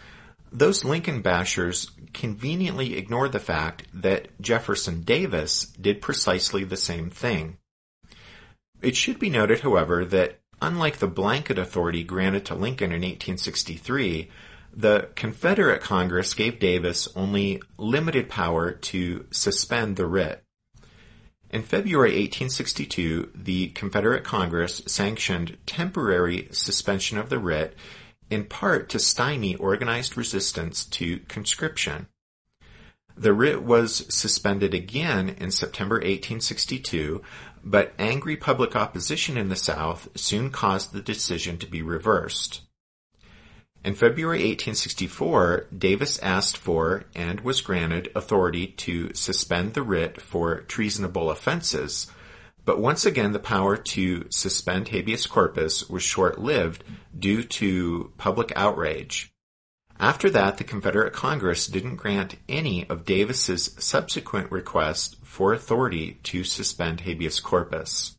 those 0.53 0.85
Lincoln 0.85 1.23
bashers 1.23 1.91
conveniently 2.13 2.97
ignore 2.97 3.29
the 3.29 3.41
fact 3.41 3.87
that 3.95 4.29
Jefferson 4.41 5.03
Davis 5.03 5.65
did 5.65 6.03
precisely 6.03 6.65
the 6.65 6.77
same 6.77 7.11
thing. 7.11 7.57
It 8.83 8.97
should 8.97 9.19
be 9.19 9.31
noted, 9.31 9.61
however, 9.61 10.05
that 10.05 10.41
unlike 10.61 10.99
the 10.99 11.07
blanket 11.07 11.59
authority 11.59 12.05
granted 12.05 12.45
to 12.47 12.55
Lincoln 12.55 12.93
in 12.93 13.01
1863, 13.01 14.31
the 14.75 15.09
Confederate 15.15 15.83
Congress 15.83 16.35
gave 16.35 16.59
Davis 16.59 17.09
only 17.17 17.61
limited 17.79 18.29
power 18.29 18.73
to 18.73 19.27
suspend 19.31 19.97
the 19.97 20.07
writ. 20.07 20.43
In 21.51 21.63
February 21.63 22.13
1862, 22.13 23.33
the 23.35 23.69
Confederate 23.69 24.25
Congress 24.25 24.83
sanctioned 24.87 25.59
temporary 25.67 26.49
suspension 26.51 27.19
of 27.19 27.29
the 27.29 27.39
writ 27.39 27.77
in 28.33 28.45
part 28.45 28.89
to 28.89 28.99
stymie 28.99 29.57
organized 29.57 30.17
resistance 30.17 30.87
to 30.87 31.19
conscription. 31.29 32.07
The 33.15 33.35
writ 33.35 33.63
was 33.63 34.07
suspended 34.09 34.73
again 34.73 35.29
in 35.39 35.51
September 35.51 35.97
1862, 35.97 37.21
but 37.63 37.93
angry 37.99 38.39
public 38.39 38.75
opposition 38.75 39.37
in 39.37 39.51
the 39.51 39.57
South 39.57 40.09
soon 40.15 40.51
caused 40.51 40.93
the 40.93 41.03
decision 41.03 41.59
to 41.59 41.67
be 41.67 41.83
reversed. 41.83 42.63
In 43.85 43.95
February 43.95 44.39
1864, 44.39 45.67
Davis 45.77 46.19
asked 46.21 46.57
for 46.57 47.05
and 47.15 47.41
was 47.41 47.61
granted 47.61 48.11
authority 48.15 48.69
to 48.69 49.13
suspend 49.13 49.75
the 49.75 49.83
writ 49.83 50.23
for 50.23 50.63
treasonable 50.63 51.31
offenses, 51.31 52.11
but 52.65 52.81
once 52.81 53.05
again 53.05 53.33
the 53.33 53.39
power 53.39 53.77
to 53.77 54.27
suspend 54.31 54.89
habeas 54.89 55.27
corpus 55.27 55.89
was 55.89 56.03
short-lived 56.03 56.85
due 57.19 57.43
to 57.43 58.13
public 58.19 58.53
outrage. 58.57 59.33
After 59.99 60.31
that, 60.31 60.59
the 60.59 60.65
Confederate 60.65 61.13
Congress 61.13 61.67
didn't 61.67 61.97
grant 61.97 62.37
any 62.49 62.89
of 62.89 63.05
Davis's 63.05 63.75
subsequent 63.79 64.51
requests 64.51 65.17
for 65.23 65.53
authority 65.53 66.19
to 66.25 66.43
suspend 66.43 67.03
habeas 67.03 67.39
corpus. 67.39 68.17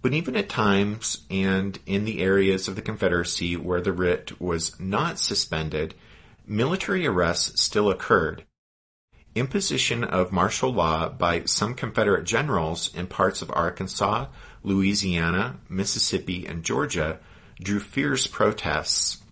But 0.00 0.14
even 0.14 0.36
at 0.36 0.48
times 0.48 1.24
and 1.30 1.78
in 1.86 2.04
the 2.04 2.20
areas 2.20 2.68
of 2.68 2.76
the 2.76 2.82
Confederacy 2.82 3.56
where 3.56 3.80
the 3.80 3.92
writ 3.92 4.40
was 4.40 4.78
not 4.78 5.18
suspended, 5.18 5.94
military 6.46 7.06
arrests 7.06 7.62
still 7.62 7.90
occurred. 7.90 8.44
Imposition 9.34 10.04
of 10.04 10.30
martial 10.30 10.72
law 10.72 11.08
by 11.08 11.44
some 11.44 11.74
Confederate 11.74 12.24
generals 12.24 12.94
in 12.94 13.08
parts 13.08 13.42
of 13.42 13.50
Arkansas, 13.52 14.26
Louisiana, 14.62 15.58
Mississippi, 15.68 16.46
and 16.46 16.62
Georgia 16.62 17.18
drew 17.60 17.80
fierce 17.80 18.28
protests. 18.28 19.22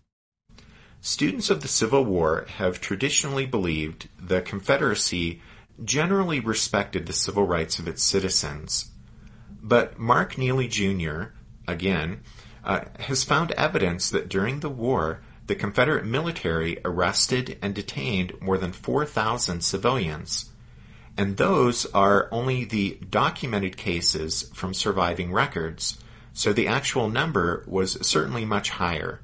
Students 1.01 1.51
of 1.51 1.63
the 1.63 1.69
Civil 1.69 2.05
War 2.05 2.47
have 2.59 2.81
traditionally 2.81 3.47
believed 3.47 4.09
the 4.19 4.41
Confederacy 4.41 5.41
generally 5.85 6.41
respected 6.41 7.07
the 7.07 7.13
civil 7.13 7.47
rights 7.47 7.79
of 7.79 7.89
its 7.89 8.03
citizens. 8.03 8.91
But 9.63 9.99
Mark 9.99 10.37
Neely 10.37 10.69
Jr., 10.69 11.27
again, 11.67 12.21
uh, 12.65 12.83
has 13.01 13.25
found 13.25 13.53
evidence 13.53 14.11
that 14.11 14.29
during 14.29 14.61
the 14.61 14.71
war, 14.71 15.21
the 15.47 15.55
Confederate 15.55 16.05
military 16.05 16.79
arrested 16.85 17.59
and 17.61 17.75
detained 17.75 18.41
more 18.41 18.59
than 18.59 18.73
4,000 18.73 19.63
civilians. 19.63 20.51
And 21.17 21.37
those 21.37 21.85
are 21.87 22.29
only 22.31 22.65
the 22.65 22.99
documented 23.11 23.77
cases 23.77 24.51
from 24.55 24.73
surviving 24.73 25.33
records, 25.33 25.99
so 26.33 26.53
the 26.53 26.69
actual 26.69 27.11
number 27.11 27.65
was 27.67 28.07
certainly 28.07 28.45
much 28.45 28.71
higher. 28.71 29.21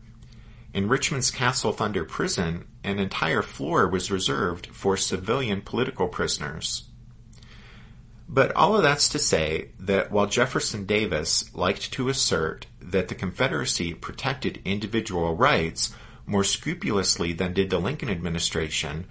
In 0.75 0.89
Richmond's 0.89 1.31
Castle 1.31 1.73
Thunder 1.73 2.05
prison, 2.05 2.67
an 2.85 2.99
entire 2.99 3.43
floor 3.43 3.89
was 3.89 4.11
reserved 4.11 4.67
for 4.67 4.97
civilian 4.97 5.63
political 5.63 6.09
prisoners. 6.09 6.85
But 8.29 8.53
all 8.55 8.77
of 8.77 8.83
that's 8.83 9.09
to 9.11 9.19
say 9.19 9.71
that 9.81 10.13
while 10.13 10.27
Jefferson 10.27 10.85
Davis 10.85 11.55
liked 11.55 11.91
to 11.93 12.11
assert 12.11 12.67
that 12.81 13.09
the 13.09 13.15
Confederacy 13.15 13.95
protected 13.95 14.61
individual 14.67 15.35
rights 15.35 15.95
more 16.29 16.45
scrupulously 16.45 17.33
than 17.33 17.55
did 17.55 17.71
the 17.71 17.79
Lincoln 17.79 18.11
administration, 18.11 19.07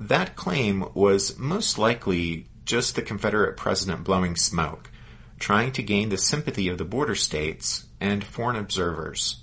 that 0.00 0.36
claim 0.36 0.84
was 0.94 1.38
most 1.38 1.78
likely 1.78 2.46
just 2.64 2.94
the 2.94 3.02
Confederate 3.02 3.56
president 3.56 4.04
blowing 4.04 4.36
smoke, 4.36 4.90
trying 5.38 5.72
to 5.72 5.82
gain 5.82 6.08
the 6.08 6.18
sympathy 6.18 6.68
of 6.68 6.78
the 6.78 6.84
border 6.84 7.14
states 7.14 7.86
and 8.00 8.22
foreign 8.22 8.56
observers. 8.56 9.42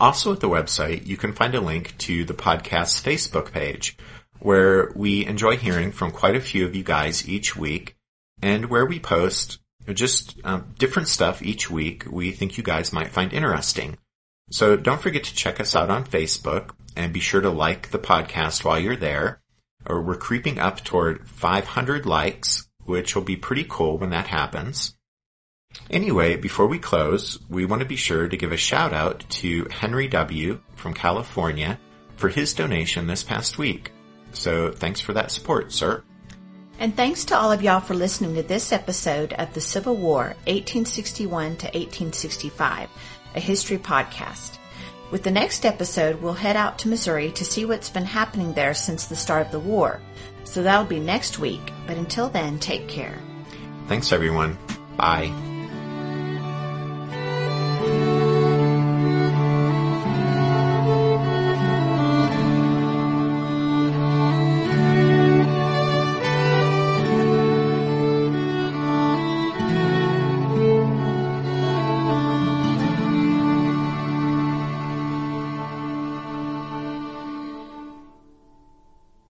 Also 0.00 0.32
at 0.32 0.40
the 0.40 0.48
website, 0.48 1.06
you 1.06 1.16
can 1.16 1.32
find 1.32 1.54
a 1.54 1.60
link 1.60 1.96
to 1.98 2.24
the 2.24 2.34
podcast's 2.34 3.00
Facebook 3.00 3.52
page, 3.52 3.96
where 4.44 4.92
we 4.94 5.24
enjoy 5.24 5.56
hearing 5.56 5.90
from 5.90 6.10
quite 6.10 6.36
a 6.36 6.40
few 6.40 6.66
of 6.66 6.76
you 6.76 6.84
guys 6.84 7.26
each 7.26 7.56
week, 7.56 7.96
and 8.42 8.66
where 8.66 8.84
we 8.84 9.00
post 9.00 9.58
just 9.94 10.38
um, 10.44 10.74
different 10.78 11.08
stuff 11.08 11.42
each 11.42 11.70
week 11.70 12.04
we 12.10 12.30
think 12.30 12.58
you 12.58 12.62
guys 12.62 12.92
might 12.92 13.08
find 13.10 13.32
interesting. 13.32 13.96
So 14.50 14.76
don't 14.76 15.00
forget 15.00 15.24
to 15.24 15.34
check 15.34 15.60
us 15.60 15.74
out 15.74 15.88
on 15.88 16.04
Facebook, 16.04 16.72
and 16.94 17.10
be 17.10 17.20
sure 17.20 17.40
to 17.40 17.48
like 17.48 17.90
the 17.90 17.98
podcast 17.98 18.64
while 18.64 18.78
you're 18.78 18.96
there. 18.96 19.40
Or 19.86 20.02
we're 20.02 20.16
creeping 20.16 20.58
up 20.58 20.84
toward 20.84 21.26
500 21.26 22.04
likes, 22.04 22.68
which 22.84 23.14
will 23.14 23.22
be 23.22 23.36
pretty 23.36 23.64
cool 23.66 23.96
when 23.96 24.10
that 24.10 24.26
happens. 24.26 24.94
Anyway, 25.90 26.36
before 26.36 26.66
we 26.66 26.78
close, 26.78 27.38
we 27.48 27.64
want 27.64 27.80
to 27.80 27.88
be 27.88 27.96
sure 27.96 28.28
to 28.28 28.36
give 28.36 28.52
a 28.52 28.58
shout 28.58 28.92
out 28.92 29.24
to 29.40 29.66
Henry 29.70 30.06
W. 30.08 30.60
from 30.74 30.92
California 30.92 31.80
for 32.16 32.28
his 32.28 32.52
donation 32.52 33.06
this 33.06 33.24
past 33.24 33.56
week. 33.56 33.93
So 34.34 34.70
thanks 34.72 35.00
for 35.00 35.12
that 35.14 35.30
support, 35.30 35.72
sir. 35.72 36.02
And 36.78 36.96
thanks 36.96 37.24
to 37.26 37.36
all 37.36 37.52
of 37.52 37.62
y'all 37.62 37.80
for 37.80 37.94
listening 37.94 38.34
to 38.34 38.42
this 38.42 38.72
episode 38.72 39.32
of 39.34 39.54
the 39.54 39.60
Civil 39.60 39.96
War, 39.96 40.34
1861 40.46 41.56
to 41.58 41.66
1865, 41.66 42.88
a 43.36 43.40
history 43.40 43.78
podcast. 43.78 44.58
With 45.10 45.22
the 45.22 45.30
next 45.30 45.64
episode, 45.64 46.20
we'll 46.20 46.32
head 46.32 46.56
out 46.56 46.78
to 46.80 46.88
Missouri 46.88 47.30
to 47.32 47.44
see 47.44 47.64
what's 47.64 47.90
been 47.90 48.04
happening 48.04 48.52
there 48.52 48.74
since 48.74 49.06
the 49.06 49.14
start 49.14 49.46
of 49.46 49.52
the 49.52 49.60
war. 49.60 50.00
So 50.42 50.62
that'll 50.62 50.84
be 50.84 50.98
next 50.98 51.38
week, 51.38 51.72
but 51.86 51.96
until 51.96 52.28
then, 52.28 52.58
take 52.58 52.88
care. 52.88 53.18
Thanks 53.86 54.12
everyone. 54.12 54.58
Bye. 54.96 55.53